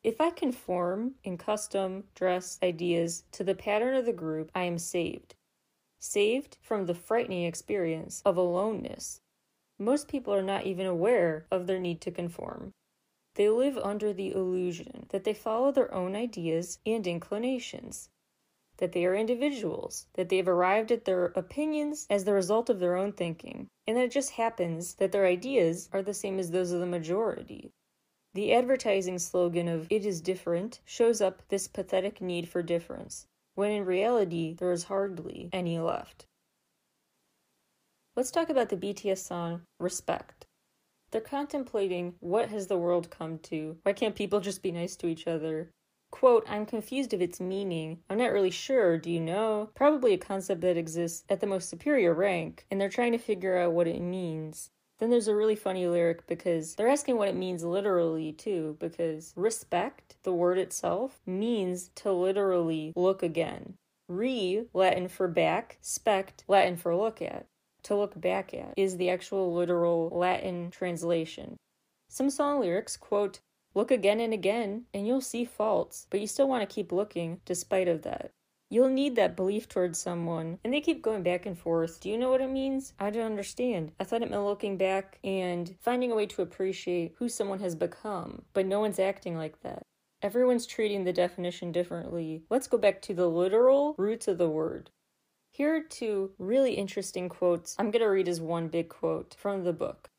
If 0.04 0.22
I 0.22 0.30
conform 0.30 1.16
in 1.24 1.40
custom 1.40 2.04
dress 2.14 2.60
ideas 2.62 3.24
to 3.32 3.44
the 3.44 3.56
pattern 3.56 3.96
of 3.96 4.06
the 4.06 4.14
group, 4.14 4.52
I 4.54 4.66
am 4.66 4.78
saved 4.78 5.34
saved 6.00 6.58
from 6.62 6.86
the 6.86 6.96
frightening 6.96 7.44
experience 7.44 8.22
of 8.26 8.38
aloneness. 8.38 9.22
Most 9.78 10.08
people 10.08 10.34
are 10.34 10.42
not 10.42 10.66
even 10.66 10.86
aware 10.86 11.46
of 11.52 11.68
their 11.68 11.80
need 11.80 12.02
to 12.02 12.12
conform. 12.12 12.74
They 13.36 13.50
live 13.50 13.78
under 13.78 14.12
the 14.12 14.32
illusion 14.32 15.06
that 15.10 15.24
they 15.24 15.34
follow 15.34 15.72
their 15.72 15.94
own 15.94 16.16
ideas 16.16 16.80
and 16.86 17.06
inclinations, 17.06 18.10
that 18.78 18.92
they 18.94 19.06
are 19.06 19.16
individuals, 19.16 20.08
that 20.14 20.30
they 20.30 20.38
have 20.38 20.48
arrived 20.48 20.92
at 20.92 21.06
their 21.06 21.26
opinions 21.28 22.08
as 22.10 22.26
the 22.26 22.34
result 22.34 22.70
of 22.70 22.80
their 22.80 22.96
own 22.96 23.12
thinking, 23.12 23.68
and 23.86 23.96
that 23.96 24.06
it 24.06 24.12
just 24.12 24.32
happens 24.32 24.96
that 24.96 25.12
their 25.12 25.26
ideas 25.26 25.90
are 25.94 26.02
the 26.02 26.14
same 26.14 26.40
as 26.40 26.52
those 26.52 26.72
of 26.72 26.80
the 26.80 26.86
majority. 26.86 27.72
The 28.34 28.54
advertising 28.54 29.20
slogan 29.20 29.68
of 29.68 29.88
It 29.90 30.06
is 30.06 30.22
different 30.22 30.80
shows 30.86 31.22
up 31.22 31.42
this 31.50 31.68
pathetic 31.68 32.22
need 32.22 32.48
for 32.48 32.62
difference, 32.62 33.28
when 33.60 33.72
in 33.72 33.84
reality 33.84 34.54
there 34.54 34.72
is 34.72 34.86
hardly 34.86 35.50
any 35.52 35.78
left. 35.78 36.26
Let's 38.16 38.32
talk 38.32 38.50
about 38.50 38.70
the 38.70 38.78
BTS 38.78 39.18
song 39.18 39.64
Respect. 39.82 40.46
They're 41.12 41.20
contemplating 41.20 42.14
what 42.22 42.48
has 42.48 42.68
the 42.68 42.78
world 42.78 43.10
come 43.10 43.38
to? 43.40 43.76
Why 43.84 43.92
can't 43.92 44.16
people 44.16 44.40
just 44.50 44.64
be 44.64 44.72
nice 44.72 44.96
to 44.96 45.08
each 45.08 45.28
other? 45.28 45.72
Quote, 46.10 46.46
I'm 46.50 46.66
confused 46.66 47.14
of 47.14 47.22
its 47.22 47.42
meaning. 47.42 48.00
I'm 48.10 48.18
not 48.18 48.32
really 48.32 48.50
sure. 48.50 48.98
Do 48.98 49.12
you 49.12 49.20
know? 49.20 49.72
Probably 49.76 50.14
a 50.14 50.18
concept 50.18 50.62
that 50.62 50.78
exists 50.78 51.26
at 51.28 51.42
the 51.42 51.46
most 51.46 51.68
superior 51.68 52.14
rank, 52.14 52.66
and 52.72 52.80
they're 52.80 52.88
trying 52.88 53.12
to 53.12 53.18
figure 53.18 53.58
out 53.58 53.74
what 53.74 53.88
it 53.90 54.00
means. 54.00 54.70
Then 55.00 55.10
there's 55.10 55.30
a 55.30 55.36
really 55.36 55.56
funny 55.56 55.88
lyric 55.88 56.28
because 56.28 56.76
they're 56.76 56.90
asking 56.90 57.16
what 57.16 57.30
it 57.30 57.36
means 57.36 57.64
literally 57.64 58.34
too, 58.34 58.76
because 58.80 59.34
respect, 59.36 60.18
the 60.24 60.34
word 60.34 60.58
itself, 60.58 61.22
means 61.26 61.90
to 61.96 62.12
literally 62.12 62.92
look 62.96 63.24
again. 63.24 63.76
Re, 64.10 64.66
Latin 64.74 65.08
for 65.08 65.28
back, 65.28 65.78
spect, 65.82 66.44
Latin 66.48 66.76
for 66.76 66.96
look 66.96 67.22
at. 67.22 67.46
To 67.84 67.96
look 67.96 68.20
back 68.20 68.54
at 68.54 68.74
is 68.76 68.98
the 68.98 69.10
actual 69.10 69.54
literal 69.54 70.10
Latin 70.10 70.70
translation. 70.70 71.56
Some 72.10 72.30
song 72.30 72.60
lyrics 72.60 72.98
quote, 72.98 73.40
Look 73.76 73.92
again 73.92 74.20
and 74.20 74.34
again, 74.34 74.86
and 74.94 75.08
you'll 75.08 75.22
see 75.22 75.46
faults, 75.46 76.08
but 76.10 76.20
you 76.20 76.28
still 76.28 76.50
want 76.50 76.68
to 76.68 76.74
keep 76.74 76.92
looking 76.92 77.40
despite 77.46 77.88
of 77.88 78.02
that. 78.02 78.32
You'll 78.72 78.90
need 78.90 79.16
that 79.16 79.36
belief 79.36 79.68
towards 79.68 79.98
someone. 79.98 80.60
And 80.64 80.72
they 80.72 80.82
keep 80.82 81.02
going 81.02 81.24
back 81.24 81.46
and 81.46 81.58
forth. 81.58 82.00
Do 82.00 82.10
you 82.10 82.18
know 82.18 82.30
what 82.30 82.42
it 82.42 82.52
means? 82.52 82.94
I 83.00 83.10
don't 83.10 83.26
understand. 83.26 83.94
I 84.00 84.04
thought 84.04 84.22
it 84.22 84.30
meant 84.30 84.44
looking 84.44 84.78
back 84.78 85.18
and 85.24 85.76
finding 85.82 86.12
a 86.12 86.16
way 86.16 86.28
to 86.28 86.44
appreciate 86.44 87.16
who 87.18 87.30
someone 87.30 87.60
has 87.60 87.76
become, 87.76 88.44
but 88.54 88.68
no 88.68 88.80
one's 88.80 89.00
acting 89.00 89.36
like 89.36 89.62
that. 89.62 89.82
Everyone's 90.22 90.68
treating 90.68 91.04
the 91.04 91.14
definition 91.14 91.72
differently. 91.72 92.44
Let's 92.50 92.68
go 92.68 92.78
back 92.78 93.02
to 93.04 93.14
the 93.14 93.28
literal 93.30 93.96
roots 93.98 94.28
of 94.28 94.38
the 94.38 94.50
word. 94.50 94.92
Here 95.52 95.76
are 95.76 95.82
two 95.82 96.32
really 96.38 96.74
interesting 96.74 97.28
quotes. 97.28 97.76
I'm 97.80 97.90
going 97.90 98.04
to 98.04 98.08
read 98.08 98.28
as 98.28 98.40
one 98.40 98.68
big 98.68 98.90
quote 98.90 99.36
from 99.38 99.64
the 99.64 99.74
book. 99.74 100.10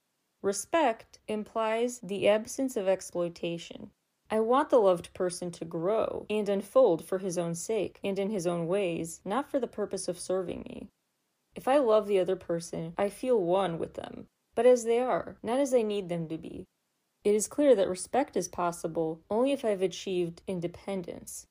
Respect 0.42 1.18
implies 1.28 2.00
the 2.02 2.28
absence 2.28 2.76
of 2.76 2.88
exploitation. 2.88 3.90
I 4.32 4.38
want 4.38 4.70
the 4.70 4.78
loved 4.78 5.12
person 5.12 5.50
to 5.52 5.64
grow 5.64 6.24
and 6.30 6.48
unfold 6.48 7.04
for 7.04 7.18
his 7.18 7.36
own 7.36 7.56
sake 7.56 7.98
and 8.04 8.16
in 8.16 8.30
his 8.30 8.46
own 8.46 8.68
ways, 8.68 9.20
not 9.24 9.50
for 9.50 9.58
the 9.58 9.66
purpose 9.66 10.06
of 10.06 10.20
serving 10.20 10.60
me. 10.60 10.88
If 11.56 11.66
I 11.66 11.78
love 11.78 12.06
the 12.06 12.20
other 12.20 12.36
person, 12.36 12.94
I 12.96 13.08
feel 13.08 13.40
one 13.40 13.76
with 13.76 13.94
them, 13.94 14.26
but 14.54 14.66
as 14.66 14.84
they 14.84 15.00
are, 15.00 15.36
not 15.42 15.58
as 15.58 15.74
I 15.74 15.82
need 15.82 16.08
them 16.08 16.28
to 16.28 16.38
be. 16.38 16.66
It 17.24 17.34
is 17.34 17.48
clear 17.48 17.74
that 17.74 17.88
respect 17.88 18.36
is 18.36 18.46
possible 18.46 19.20
only 19.28 19.50
if 19.50 19.64
I've 19.64 19.82
achieved 19.82 20.42
independence. 20.46 21.46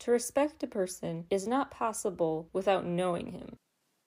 To 0.00 0.10
respect 0.10 0.62
a 0.64 0.66
person 0.66 1.24
is 1.30 1.46
not 1.46 1.70
possible 1.70 2.48
without 2.52 2.84
knowing 2.84 3.32
him. 3.32 3.56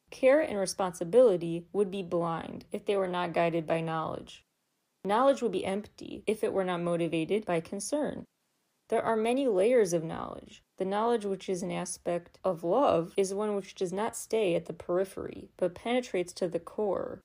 Care 0.10 0.42
and 0.42 0.60
responsibility 0.60 1.66
would 1.72 1.90
be 1.90 2.04
blind 2.04 2.66
if 2.74 2.86
they 2.86 2.98
were 2.98 3.08
not 3.08 3.34
guided 3.34 3.66
by 3.66 3.80
knowledge. 3.80 4.44
Knowledge 5.04 5.42
would 5.42 5.52
be 5.52 5.66
empty 5.66 6.24
if 6.28 6.44
it 6.44 6.54
were 6.54 6.64
not 6.64 6.82
motivated 6.82 7.46
by 7.46 7.60
concern. 7.60 8.26
There 8.90 9.02
are 9.02 9.16
many 9.16 9.48
layers 9.48 9.94
of 9.94 10.04
knowledge. 10.04 10.64
The 10.78 10.86
knowledge 10.86 11.26
which 11.26 11.48
is 11.48 11.64
an 11.64 11.72
aspect 11.72 12.38
of 12.44 12.64
love 12.64 13.14
is 13.16 13.34
one 13.34 13.56
which 13.56 13.74
does 13.74 13.94
not 13.94 14.16
stay 14.16 14.54
at 14.54 14.66
the 14.66 14.74
periphery, 14.74 15.50
but 15.58 15.76
penetrates 15.76 16.34
to 16.34 16.48
the 16.48 16.60
core. 16.60 17.22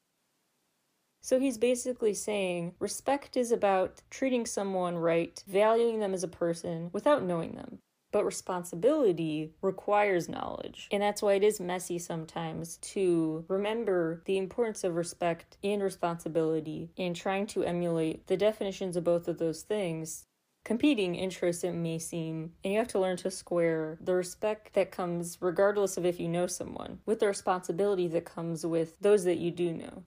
So 1.21 1.41
he's 1.41 1.59
basically 1.59 2.15
saying 2.15 2.77
respect 2.79 3.37
is 3.37 3.51
about 3.51 4.01
treating 4.11 4.47
someone 4.47 4.97
right, 4.97 5.43
valuing 5.47 5.99
them 5.99 6.15
as 6.15 6.23
a 6.23 6.29
person 6.29 6.89
without 6.93 7.25
knowing 7.25 7.57
them. 7.57 7.81
But 8.17 8.25
responsibility 8.25 9.53
requires 9.61 10.27
knowledge. 10.27 10.89
And 10.91 11.03
that's 11.03 11.21
why 11.21 11.35
it 11.35 11.45
is 11.45 11.61
messy 11.61 11.99
sometimes 11.99 12.79
to 12.79 13.45
remember 13.47 14.23
the 14.25 14.39
importance 14.39 14.85
of 14.85 14.97
respect 14.97 15.59
and 15.63 15.83
responsibility 15.83 16.89
and 16.97 17.15
trying 17.15 17.47
to 17.49 17.63
emulate 17.63 18.27
the 18.27 18.39
definitions 18.39 18.97
of 18.97 19.05
both 19.05 19.29
of 19.29 19.37
those 19.37 19.61
things. 19.61 20.25
Competing 20.65 21.15
interests 21.15 21.63
it 21.63 21.73
may 21.73 21.99
seem 21.99 22.55
and 22.65 22.73
you 22.73 22.79
have 22.79 22.89
to 22.89 22.99
learn 22.99 23.19
to 23.19 23.31
square 23.31 23.99
the 24.01 24.15
respect 24.15 24.73
that 24.73 24.91
comes 24.91 25.37
regardless 25.43 25.99
of 25.99 26.07
if 26.07 26.19
you 26.19 26.27
know 26.27 26.47
someone 26.47 27.01
with 27.05 27.21
the 27.21 27.27
responsibility 27.27 28.09
that 28.09 28.25
comes 28.25 28.65
with 28.65 28.99
those 28.99 29.25
that 29.25 29.37
you 29.37 29.51
do 29.51 29.75
know. 29.75 30.05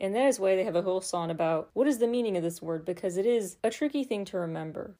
And 0.00 0.16
that 0.16 0.26
is 0.26 0.40
why 0.40 0.56
they 0.56 0.64
have 0.64 0.74
a 0.74 0.82
whole 0.82 1.00
song 1.00 1.30
about 1.30 1.70
what 1.74 1.86
is 1.86 1.98
the 1.98 2.08
meaning 2.08 2.36
of 2.36 2.42
this 2.42 2.60
word 2.60 2.84
because 2.84 3.16
it 3.16 3.24
is 3.24 3.56
a 3.62 3.70
tricky 3.70 4.02
thing 4.02 4.24
to 4.24 4.38
remember 4.38 4.96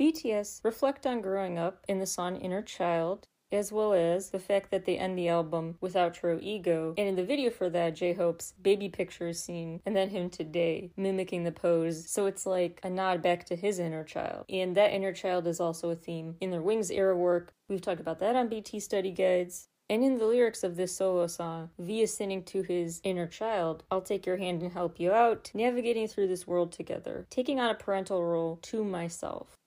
BTS 0.00 0.64
reflect 0.64 1.06
on 1.06 1.20
growing 1.20 1.58
up 1.58 1.84
in 1.86 1.98
the 1.98 2.06
song 2.06 2.36
Inner 2.36 2.62
Child, 2.62 3.26
as 3.52 3.70
well 3.70 3.92
as 3.92 4.30
the 4.30 4.38
fact 4.38 4.70
that 4.70 4.86
they 4.86 4.96
end 4.96 5.18
the 5.18 5.28
album 5.28 5.76
with 5.82 5.92
outro 5.92 6.40
ego. 6.40 6.94
And 6.96 7.06
in 7.06 7.16
the 7.16 7.24
video 7.24 7.50
for 7.50 7.68
that, 7.68 7.96
J 7.96 8.14
Hope's 8.14 8.54
baby 8.62 8.88
picture 8.88 9.30
seen, 9.34 9.82
and 9.84 9.94
then 9.94 10.08
him 10.08 10.30
today 10.30 10.90
mimicking 10.96 11.44
the 11.44 11.52
pose. 11.52 12.10
So 12.10 12.24
it's 12.24 12.46
like 12.46 12.80
a 12.82 12.88
nod 12.88 13.20
back 13.20 13.44
to 13.44 13.56
his 13.56 13.78
inner 13.78 14.02
child. 14.02 14.46
And 14.48 14.74
that 14.74 14.92
inner 14.94 15.12
child 15.12 15.46
is 15.46 15.60
also 15.60 15.90
a 15.90 15.96
theme 15.96 16.36
in 16.40 16.50
their 16.50 16.62
Wings 16.62 16.90
era 16.90 17.14
work. 17.14 17.52
We've 17.68 17.82
talked 17.82 18.00
about 18.00 18.20
that 18.20 18.36
on 18.36 18.48
BT 18.48 18.80
study 18.80 19.10
guides. 19.10 19.68
And 19.90 20.02
in 20.02 20.16
the 20.16 20.24
lyrics 20.24 20.64
of 20.64 20.76
this 20.76 20.96
solo 20.96 21.26
song, 21.26 21.68
V 21.78 22.00
is 22.00 22.16
singing 22.16 22.44
to 22.44 22.62
his 22.62 23.02
inner 23.04 23.26
child, 23.26 23.82
I'll 23.90 24.00
take 24.00 24.24
your 24.24 24.38
hand 24.38 24.62
and 24.62 24.72
help 24.72 24.98
you 24.98 25.12
out, 25.12 25.50
navigating 25.52 26.08
through 26.08 26.28
this 26.28 26.46
world 26.46 26.72
together, 26.72 27.26
taking 27.28 27.60
on 27.60 27.68
a 27.68 27.74
parental 27.74 28.24
role 28.24 28.60
to 28.62 28.82
myself. 28.82 29.59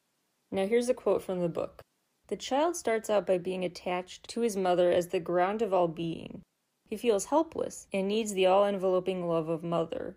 Now, 0.54 0.68
here's 0.68 0.88
a 0.88 0.94
quote 0.94 1.24
from 1.24 1.40
the 1.40 1.50
book 1.50 1.82
The 2.28 2.38
child 2.38 2.76
starts 2.76 3.10
out 3.10 3.26
by 3.26 3.40
being 3.40 3.66
attached 3.66 4.28
to 4.30 4.42
his 4.42 4.56
mother 4.56 4.92
as 4.92 5.08
the 5.08 5.20
ground 5.20 5.64
of 5.64 5.74
all 5.74 5.88
being. 5.88 6.44
He 6.88 6.96
feels 6.96 7.26
helpless 7.26 7.88
and 7.92 8.08
needs 8.08 8.36
the 8.36 8.46
all 8.46 8.64
enveloping 8.64 9.28
love 9.28 9.50
of 9.50 9.64
mother. 9.64 10.16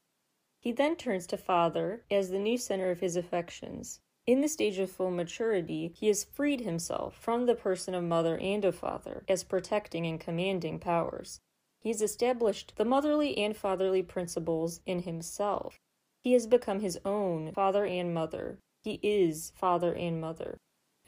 He 0.61 0.72
then 0.72 0.94
turns 0.94 1.27
to 1.29 1.38
father 1.38 2.05
as 2.11 2.29
the 2.29 2.38
new 2.38 2.59
center 2.59 2.90
of 2.90 3.01
his 3.01 3.16
affections. 3.16 4.01
In 4.27 4.42
the 4.42 4.49
stage 4.49 4.79
of 4.79 4.90
full 4.90 5.11
maturity, 5.11 5.94
he 5.96 6.09
has 6.09 6.25
freed 6.25 6.61
himself 6.61 7.16
from 7.16 7.46
the 7.46 7.55
person 7.55 7.94
of 7.94 8.05
mother 8.05 8.37
and 8.37 8.62
of 8.66 8.75
father 8.75 9.25
as 9.29 9.42
protecting 9.42 10.07
and 10.07 10.20
commanding 10.20 10.79
powers. 10.79 11.40
He 11.81 11.88
has 11.88 12.03
established 12.03 12.75
the 12.77 12.85
motherly 12.85 13.38
and 13.38 13.57
fatherly 13.57 14.03
principles 14.03 14.81
in 14.85 15.05
himself. 15.05 15.81
He 16.22 16.35
has 16.35 16.46
become 16.46 16.81
his 16.81 16.99
own 17.07 17.53
father 17.53 17.87
and 17.87 18.12
mother. 18.12 18.59
He 18.87 19.01
is 19.03 19.53
father 19.57 19.92
and 19.92 20.20
mother. 20.20 20.59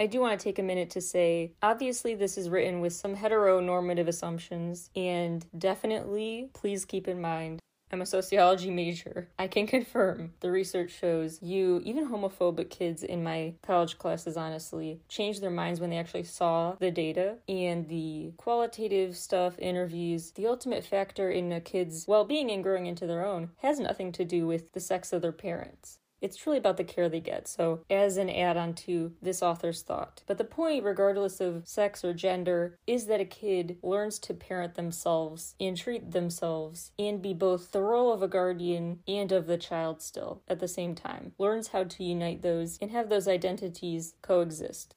I 0.00 0.08
do 0.08 0.18
want 0.18 0.36
to 0.36 0.42
take 0.42 0.58
a 0.58 0.64
minute 0.64 0.90
to 0.90 1.00
say 1.00 1.52
obviously, 1.62 2.16
this 2.16 2.36
is 2.36 2.50
written 2.50 2.80
with 2.80 2.92
some 2.92 3.14
heteronormative 3.14 4.08
assumptions, 4.08 4.90
and 4.96 5.46
definitely 5.56 6.50
please 6.54 6.84
keep 6.84 7.06
in 7.06 7.20
mind 7.20 7.60
I'm 7.92 8.00
a 8.02 8.06
sociology 8.06 8.72
major. 8.72 9.28
I 9.38 9.46
can 9.46 9.68
confirm 9.68 10.32
the 10.40 10.50
research 10.50 10.90
shows 10.90 11.40
you, 11.40 11.80
even 11.84 12.08
homophobic 12.08 12.68
kids 12.68 13.04
in 13.04 13.22
my 13.22 13.54
college 13.62 13.96
classes, 13.96 14.36
honestly, 14.36 15.00
changed 15.08 15.40
their 15.40 15.48
minds 15.48 15.78
when 15.78 15.90
they 15.90 15.98
actually 15.98 16.24
saw 16.24 16.74
the 16.80 16.90
data 16.90 17.36
and 17.48 17.86
the 17.86 18.32
qualitative 18.38 19.16
stuff, 19.16 19.56
interviews. 19.60 20.32
The 20.32 20.48
ultimate 20.48 20.84
factor 20.84 21.30
in 21.30 21.52
a 21.52 21.60
kid's 21.60 22.08
well 22.08 22.24
being 22.24 22.50
and 22.50 22.64
growing 22.64 22.86
into 22.86 23.06
their 23.06 23.24
own 23.24 23.50
has 23.58 23.78
nothing 23.78 24.10
to 24.12 24.24
do 24.24 24.48
with 24.48 24.72
the 24.72 24.80
sex 24.80 25.12
of 25.12 25.22
their 25.22 25.30
parents. 25.30 26.00
It's 26.20 26.36
truly 26.36 26.58
about 26.58 26.76
the 26.76 26.84
care 26.84 27.08
they 27.08 27.20
get. 27.20 27.46
So, 27.46 27.80
as 27.88 28.16
an 28.16 28.28
add 28.30 28.56
on 28.56 28.74
to 28.74 29.12
this 29.22 29.42
author's 29.42 29.82
thought. 29.82 30.22
But 30.26 30.38
the 30.38 30.44
point, 30.44 30.84
regardless 30.84 31.40
of 31.40 31.66
sex 31.66 32.04
or 32.04 32.12
gender, 32.12 32.76
is 32.86 33.06
that 33.06 33.20
a 33.20 33.24
kid 33.24 33.78
learns 33.82 34.18
to 34.20 34.34
parent 34.34 34.74
themselves 34.74 35.54
and 35.60 35.76
treat 35.76 36.10
themselves 36.10 36.92
and 36.98 37.22
be 37.22 37.34
both 37.34 37.70
the 37.70 37.82
role 37.82 38.12
of 38.12 38.22
a 38.22 38.28
guardian 38.28 39.00
and 39.06 39.30
of 39.30 39.46
the 39.46 39.58
child 39.58 40.02
still 40.02 40.42
at 40.48 40.58
the 40.58 40.68
same 40.68 40.94
time. 40.94 41.32
Learns 41.38 41.68
how 41.68 41.84
to 41.84 42.04
unite 42.04 42.42
those 42.42 42.78
and 42.80 42.90
have 42.90 43.08
those 43.08 43.28
identities 43.28 44.14
coexist. 44.22 44.94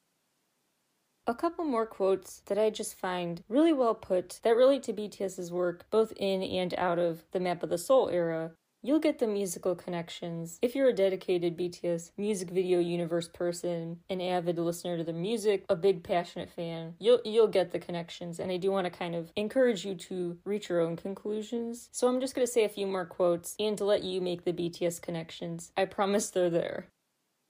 A 1.28 1.36
couple 1.36 1.66
more 1.66 1.86
quotes 1.86 2.40
that 2.48 2.58
I 2.58 2.72
just 2.72 2.96
find 2.96 3.44
really 3.48 3.72
well 3.72 3.94
put 3.94 4.40
that 4.42 4.56
relate 4.56 4.82
to 4.84 4.94
BTS's 4.94 5.52
work 5.52 5.86
both 5.92 6.12
in 6.18 6.42
and 6.42 6.74
out 6.80 6.98
of 6.98 7.24
the 7.32 7.40
Map 7.40 7.62
of 7.62 7.70
the 7.70 7.78
Soul 7.78 8.10
era 8.10 8.54
You'll 8.84 9.00
get 9.00 9.20
the 9.20 9.28
musical 9.28 9.76
connections. 9.76 10.58
If 10.60 10.74
you're 10.74 10.89
a 10.89 10.94
dedicated 10.94 11.56
BTS 11.56 12.12
music 12.17 12.50
video 12.50 12.80
universe 12.80 13.28
person, 13.28 14.00
an 14.10 14.22
avid 14.22 14.58
listener 14.58 14.98
to 14.98 15.04
the 15.04 15.13
music, 15.13 15.65
a 15.70 15.76
big 15.76 16.04
passionate 16.04 16.50
fan, 16.50 16.96
you'll 16.98 17.22
you'll 17.24 17.48
get 17.48 17.72
the 17.72 17.78
connections 17.78 18.39
and 18.39 18.52
I 18.52 18.58
do 18.58 18.72
want 18.72 18.86
to 18.86 18.91
kind 18.91 19.13
of 19.13 19.32
encourage 19.36 19.86
you 19.86 19.94
to 19.94 20.39
reach 20.46 20.67
your 20.67 20.80
own 20.80 20.96
conclusions. 20.96 21.89
So 21.91 22.08
I'm 22.08 22.20
just 22.20 22.34
to 22.48 22.48
say 22.48 22.63
a 22.63 22.70
few 22.70 22.88
more 22.88 23.06
quotes 23.06 23.56
and 23.60 23.78
to 23.78 23.86
let 23.86 24.04
you 24.04 24.20
make 24.20 24.46
the 24.46 24.54
BTS 24.54 25.00
connections. 25.00 25.72
I 25.78 25.86
promise 25.86 26.32
they're 26.32 26.50
there. 26.50 26.88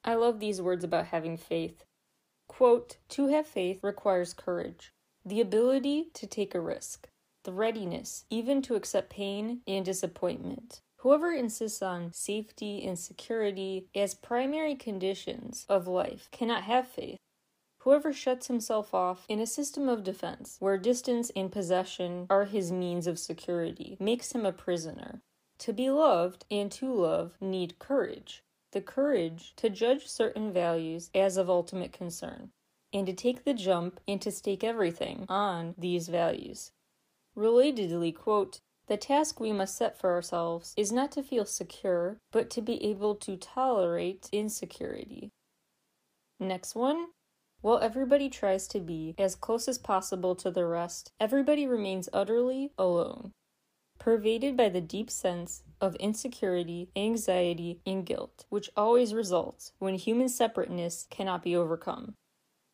I 0.04 0.16
love 0.16 0.42
these 0.42 0.62
words 0.62 0.84
about 0.84 1.08
having 1.08 1.38
faith. 1.38 1.86
Quote, 2.50 2.98
to 3.08 3.28
have 3.28 3.48
faith 3.48 3.80
requires 3.82 4.34
courage, 4.34 4.92
the 5.24 5.40
ability 5.40 6.10
to 6.16 6.28
take 6.28 6.54
a 6.54 6.60
risk, 6.60 7.08
the 7.46 7.54
readiness 7.54 8.26
even 8.30 8.62
to 8.64 8.76
accept 8.76 9.10
pain 9.10 9.62
and 9.66 9.86
disappointment, 9.86 10.82
Whoever 11.02 11.32
insists 11.32 11.82
on 11.82 12.14
safety 12.14 12.86
and 12.86 12.98
security 12.98 13.88
as 13.96 14.14
primary 14.14 14.76
conditions 14.76 15.66
of 15.68 15.88
life 15.88 16.30
cannot 16.32 16.64
have 16.64 16.88
faith. 16.88 17.18
Whoever 17.80 18.14
shuts 18.14 18.48
himself 18.48 18.94
off 18.94 19.26
in 19.28 19.40
a 19.40 19.48
system 19.48 19.90
of 19.90 20.04
defense 20.04 20.58
where 20.60 20.78
distance 20.78 21.32
and 21.36 21.52
possession 21.52 22.28
are 22.30 22.46
his 22.46 22.72
means 22.72 23.08
of 23.08 23.18
security 23.18 23.98
makes 24.00 24.34
him 24.34 24.46
a 24.46 24.52
prisoner. 24.52 25.22
To 25.60 25.74
be 25.74 25.90
loved 25.90 26.46
and 26.52 26.72
to 26.74 26.94
love 26.94 27.36
need 27.42 27.80
courage 27.80 28.44
the 28.72 28.82
courage 28.82 29.54
to 29.58 29.70
judge 29.70 30.08
certain 30.08 30.52
values 30.52 31.10
as 31.14 31.38
of 31.38 31.50
ultimate 31.50 31.92
concern, 31.92 32.52
and 32.94 33.06
to 33.06 33.14
take 33.14 33.44
the 33.44 33.54
jump 33.54 34.00
and 34.08 34.22
to 34.22 34.32
stake 34.32 34.64
everything 34.64 35.26
on 35.28 35.76
these 35.78 36.08
values. 36.08 36.72
Relatedly, 37.36 38.16
quote, 38.16 38.60
the 38.92 38.98
task 38.98 39.40
we 39.40 39.54
must 39.54 39.78
set 39.78 39.98
for 39.98 40.12
ourselves 40.12 40.74
is 40.76 40.92
not 40.92 41.14
to 41.14 41.24
feel 41.24 41.46
secure, 41.46 42.18
but 42.30 42.50
to 42.50 42.62
be 42.62 42.84
able 42.84 43.16
to 43.16 43.38
tolerate 43.38 44.28
insecurity. 44.34 45.32
Next 46.42 46.76
one. 46.76 47.08
While 47.62 47.80
everybody 47.80 48.30
tries 48.30 48.68
to 48.68 48.82
be 48.82 49.16
as 49.18 49.36
close 49.36 49.70
as 49.70 49.78
possible 49.78 50.36
to 50.36 50.52
the 50.52 50.66
rest, 50.66 51.10
everybody 51.22 51.66
remains 51.66 52.10
utterly 52.12 52.74
alone, 52.78 53.32
pervaded 53.98 54.58
by 54.58 54.68
the 54.68 54.82
deep 54.82 55.10
sense 55.10 55.64
of 55.80 55.96
insecurity, 55.96 56.90
anxiety, 56.94 57.80
and 57.86 58.06
guilt, 58.06 58.44
which 58.50 58.72
always 58.76 59.14
results 59.14 59.72
when 59.80 59.96
human 59.96 60.28
separateness 60.28 61.08
cannot 61.10 61.44
be 61.44 61.56
overcome 61.56 62.16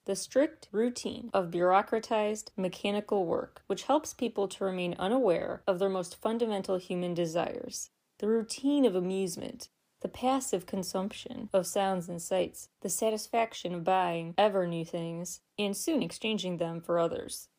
the 0.07 0.15
strict 0.15 0.69
routine 0.71 1.29
of 1.33 1.51
bureaucratized 1.51 2.49
mechanical 2.55 3.25
work, 3.25 3.61
which 3.67 3.83
helps 3.83 4.13
people 4.13 4.47
to 4.47 4.63
remain 4.63 4.95
unaware 4.97 5.61
of 5.67 5.79
their 5.79 5.89
most 5.89 6.15
fundamental 6.15 6.77
human 6.77 7.13
desires, 7.13 7.89
the 8.19 8.27
routine 8.27 8.85
of 8.85 8.95
amusement, 8.95 9.67
the 10.01 10.07
passive 10.07 10.65
consumption 10.65 11.49
of 11.51 11.67
sounds 11.67 12.07
and 12.07 12.21
sights, 12.21 12.69
the 12.81 12.89
satisfaction 12.89 13.75
of 13.75 13.83
buying 13.83 14.33
ever 14.37 14.65
new 14.65 14.85
things, 14.85 15.41
and 15.59 15.75
soon 15.75 16.01
exchanging 16.01 16.55
them 16.55 16.79
for 16.79 16.97
others. 16.97 17.49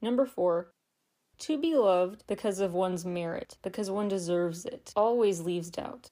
Number 0.00 0.26
four, 0.26 0.70
to 1.38 1.58
be 1.58 1.74
loved 1.74 2.22
because 2.28 2.60
of 2.60 2.72
one's 2.72 3.04
merit, 3.04 3.58
because 3.64 3.90
one 3.90 4.06
deserves 4.06 4.64
it, 4.64 4.92
always 4.94 5.40
leaves 5.40 5.70
doubt. 5.70 6.08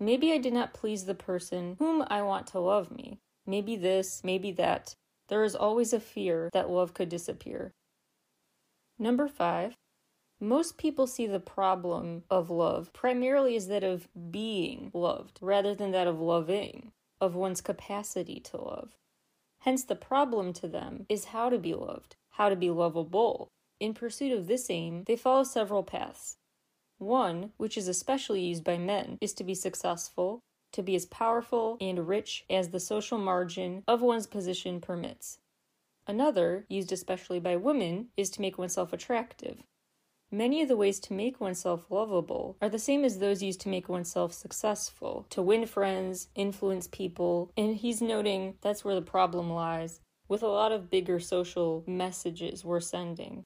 Maybe 0.00 0.32
I 0.32 0.38
did 0.38 0.52
not 0.52 0.74
please 0.74 1.04
the 1.04 1.14
person 1.14 1.76
whom 1.78 2.04
I 2.08 2.20
want 2.22 2.48
to 2.48 2.58
love 2.58 2.90
me 2.90 3.20
maybe 3.46 3.76
this, 3.76 4.22
maybe 4.24 4.52
that. 4.52 4.94
There 5.28 5.44
is 5.44 5.56
always 5.56 5.92
a 5.92 6.00
fear 6.00 6.50
that 6.52 6.70
love 6.70 6.94
could 6.94 7.08
disappear. 7.08 7.72
Number 8.98 9.28
five, 9.28 9.76
most 10.40 10.76
people 10.76 11.06
see 11.06 11.26
the 11.26 11.40
problem 11.40 12.24
of 12.30 12.50
love 12.50 12.92
primarily 12.92 13.56
as 13.56 13.68
that 13.68 13.84
of 13.84 14.08
being 14.30 14.90
loved 14.92 15.38
rather 15.40 15.74
than 15.74 15.92
that 15.92 16.06
of 16.06 16.20
loving, 16.20 16.92
of 17.20 17.34
one's 17.34 17.60
capacity 17.60 18.40
to 18.40 18.58
love. 18.58 18.96
Hence, 19.60 19.84
the 19.84 19.96
problem 19.96 20.52
to 20.54 20.68
them 20.68 21.06
is 21.08 21.26
how 21.26 21.48
to 21.48 21.58
be 21.58 21.74
loved, 21.74 22.16
how 22.30 22.48
to 22.48 22.56
be 22.56 22.70
lovable. 22.70 23.48
In 23.80 23.94
pursuit 23.94 24.32
of 24.32 24.46
this 24.46 24.70
aim, 24.70 25.04
they 25.06 25.16
follow 25.16 25.44
several 25.44 25.82
paths. 25.82 26.36
One, 26.98 27.52
which 27.56 27.76
is 27.76 27.88
especially 27.88 28.42
used 28.42 28.64
by 28.64 28.78
men, 28.78 29.18
is 29.20 29.32
to 29.34 29.44
be 29.44 29.54
successful, 29.54 30.40
to 30.76 30.82
be 30.82 30.94
as 30.94 31.06
powerful 31.06 31.76
and 31.80 32.06
rich 32.06 32.44
as 32.48 32.68
the 32.68 32.80
social 32.80 33.18
margin 33.18 33.82
of 33.88 34.00
one's 34.00 34.26
position 34.26 34.80
permits. 34.80 35.38
Another, 36.06 36.64
used 36.68 36.92
especially 36.92 37.40
by 37.40 37.56
women, 37.56 38.08
is 38.16 38.30
to 38.30 38.40
make 38.40 38.56
oneself 38.56 38.92
attractive. 38.92 39.64
Many 40.30 40.60
of 40.62 40.68
the 40.68 40.76
ways 40.76 41.00
to 41.00 41.12
make 41.12 41.40
oneself 41.40 41.90
lovable 41.90 42.56
are 42.60 42.68
the 42.68 42.78
same 42.78 43.04
as 43.04 43.18
those 43.18 43.42
used 43.42 43.60
to 43.62 43.68
make 43.68 43.88
oneself 43.88 44.32
successful, 44.32 45.26
to 45.30 45.40
win 45.40 45.66
friends, 45.66 46.28
influence 46.34 46.88
people, 46.88 47.50
and 47.56 47.76
he's 47.76 48.02
noting 48.02 48.54
that's 48.60 48.84
where 48.84 48.94
the 48.94 49.02
problem 49.02 49.50
lies, 49.50 50.00
with 50.28 50.42
a 50.42 50.48
lot 50.48 50.72
of 50.72 50.90
bigger 50.90 51.20
social 51.20 51.84
messages 51.86 52.64
we're 52.64 52.80
sending. 52.80 53.44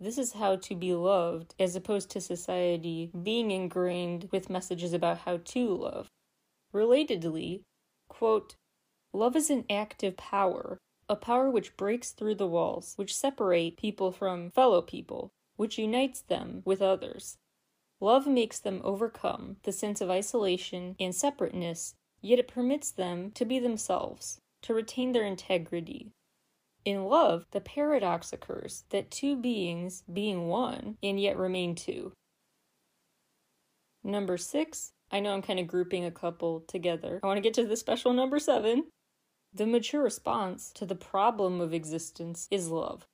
This 0.00 0.18
is 0.18 0.32
how 0.32 0.56
to 0.56 0.74
be 0.76 0.94
loved, 0.94 1.54
as 1.58 1.74
opposed 1.74 2.10
to 2.10 2.20
society 2.20 3.10
being 3.22 3.50
ingrained 3.50 4.28
with 4.30 4.50
messages 4.50 4.92
about 4.92 5.18
how 5.18 5.38
to 5.38 5.68
love. 5.68 6.08
Relatedly, 6.72 7.62
quote, 8.08 8.56
Love 9.12 9.36
is 9.36 9.50
an 9.50 9.64
active 9.70 10.16
power, 10.16 10.78
a 11.08 11.16
power 11.16 11.50
which 11.50 11.76
breaks 11.76 12.12
through 12.12 12.34
the 12.34 12.46
walls, 12.46 12.92
which 12.96 13.16
separate 13.16 13.76
people 13.76 14.12
from 14.12 14.50
fellow 14.50 14.82
people, 14.82 15.30
which 15.56 15.78
unites 15.78 16.20
them 16.20 16.62
with 16.64 16.82
others. 16.82 17.38
Love 18.00 18.26
makes 18.26 18.60
them 18.60 18.80
overcome 18.84 19.56
the 19.62 19.72
sense 19.72 20.00
of 20.00 20.10
isolation 20.10 20.94
and 21.00 21.14
separateness, 21.14 21.94
yet 22.20 22.38
it 22.38 22.48
permits 22.48 22.90
them 22.90 23.30
to 23.32 23.44
be 23.44 23.58
themselves, 23.58 24.38
to 24.62 24.74
retain 24.74 25.12
their 25.12 25.24
integrity. 25.24 26.12
In 26.84 27.06
love, 27.06 27.46
the 27.50 27.60
paradox 27.60 28.32
occurs 28.32 28.84
that 28.90 29.10
two 29.10 29.36
beings 29.36 30.04
being 30.10 30.48
one 30.48 30.96
and 31.02 31.20
yet 31.20 31.36
remain 31.36 31.74
two. 31.74 32.12
Number 34.04 34.36
six, 34.36 34.92
I 35.10 35.20
know 35.20 35.32
I'm 35.32 35.42
kind 35.42 35.58
of 35.58 35.66
grouping 35.66 36.04
a 36.04 36.10
couple 36.10 36.60
together. 36.68 37.20
I 37.22 37.26
want 37.26 37.38
to 37.38 37.42
get 37.42 37.54
to 37.54 37.66
the 37.66 37.76
special 37.76 38.12
number 38.12 38.38
seven. 38.38 38.84
The 39.52 39.66
mature 39.66 40.02
response 40.02 40.70
to 40.74 40.84
the 40.84 40.94
problem 40.94 41.60
of 41.60 41.72
existence 41.72 42.46
is 42.50 42.68
love. 42.68 43.06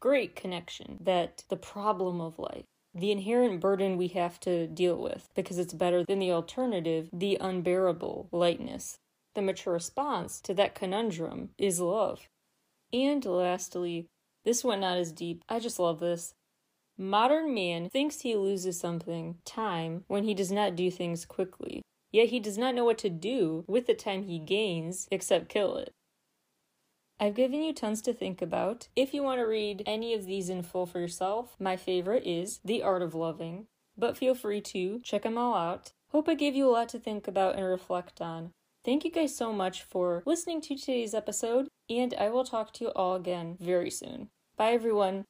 Great 0.00 0.36
connection 0.36 0.98
that 1.00 1.44
the 1.48 1.56
problem 1.56 2.20
of 2.20 2.38
life, 2.38 2.64
the 2.94 3.10
inherent 3.10 3.60
burden 3.60 3.96
we 3.96 4.08
have 4.08 4.38
to 4.40 4.66
deal 4.66 4.96
with 4.96 5.28
because 5.34 5.58
it's 5.58 5.74
better 5.74 6.04
than 6.04 6.18
the 6.18 6.32
alternative, 6.32 7.08
the 7.12 7.38
unbearable 7.40 8.28
lightness. 8.32 8.98
The 9.34 9.42
mature 9.42 9.74
response 9.74 10.40
to 10.42 10.54
that 10.54 10.74
conundrum 10.74 11.50
is 11.56 11.80
love. 11.80 12.28
And 12.92 13.24
lastly, 13.24 14.06
this 14.44 14.64
one 14.64 14.80
not 14.80 14.98
as 14.98 15.12
deep. 15.12 15.44
I 15.48 15.60
just 15.60 15.78
love 15.78 16.00
this. 16.00 16.34
Modern 17.00 17.54
man 17.54 17.88
thinks 17.88 18.20
he 18.20 18.36
loses 18.36 18.78
something, 18.78 19.38
time, 19.46 20.04
when 20.06 20.24
he 20.24 20.34
does 20.34 20.52
not 20.52 20.76
do 20.76 20.90
things 20.90 21.24
quickly. 21.24 21.80
Yet 22.12 22.28
he 22.28 22.38
does 22.40 22.58
not 22.58 22.74
know 22.74 22.84
what 22.84 22.98
to 22.98 23.08
do 23.08 23.64
with 23.66 23.86
the 23.86 23.94
time 23.94 24.24
he 24.24 24.38
gains 24.38 25.08
except 25.10 25.48
kill 25.48 25.78
it. 25.78 25.94
I've 27.18 27.34
given 27.34 27.62
you 27.62 27.72
tons 27.72 28.02
to 28.02 28.12
think 28.12 28.42
about. 28.42 28.88
If 28.94 29.14
you 29.14 29.22
want 29.22 29.40
to 29.40 29.46
read 29.46 29.82
any 29.86 30.12
of 30.12 30.26
these 30.26 30.50
in 30.50 30.62
full 30.62 30.84
for 30.84 31.00
yourself, 31.00 31.56
my 31.58 31.74
favorite 31.74 32.26
is 32.26 32.60
The 32.62 32.82
Art 32.82 33.00
of 33.00 33.14
Loving, 33.14 33.68
but 33.96 34.18
feel 34.18 34.34
free 34.34 34.60
to 34.60 35.00
check 35.00 35.22
them 35.22 35.38
all 35.38 35.54
out. 35.54 35.92
Hope 36.10 36.28
I 36.28 36.34
gave 36.34 36.54
you 36.54 36.68
a 36.68 36.70
lot 36.70 36.90
to 36.90 36.98
think 36.98 37.26
about 37.26 37.56
and 37.56 37.64
reflect 37.64 38.20
on. 38.20 38.50
Thank 38.84 39.06
you 39.06 39.10
guys 39.10 39.34
so 39.34 39.54
much 39.54 39.82
for 39.82 40.22
listening 40.26 40.60
to 40.62 40.76
today's 40.76 41.14
episode, 41.14 41.68
and 41.88 42.12
I 42.20 42.28
will 42.28 42.44
talk 42.44 42.74
to 42.74 42.84
you 42.84 42.90
all 42.90 43.14
again 43.14 43.56
very 43.58 43.90
soon. 43.90 44.28
Bye, 44.58 44.72
everyone. 44.72 45.24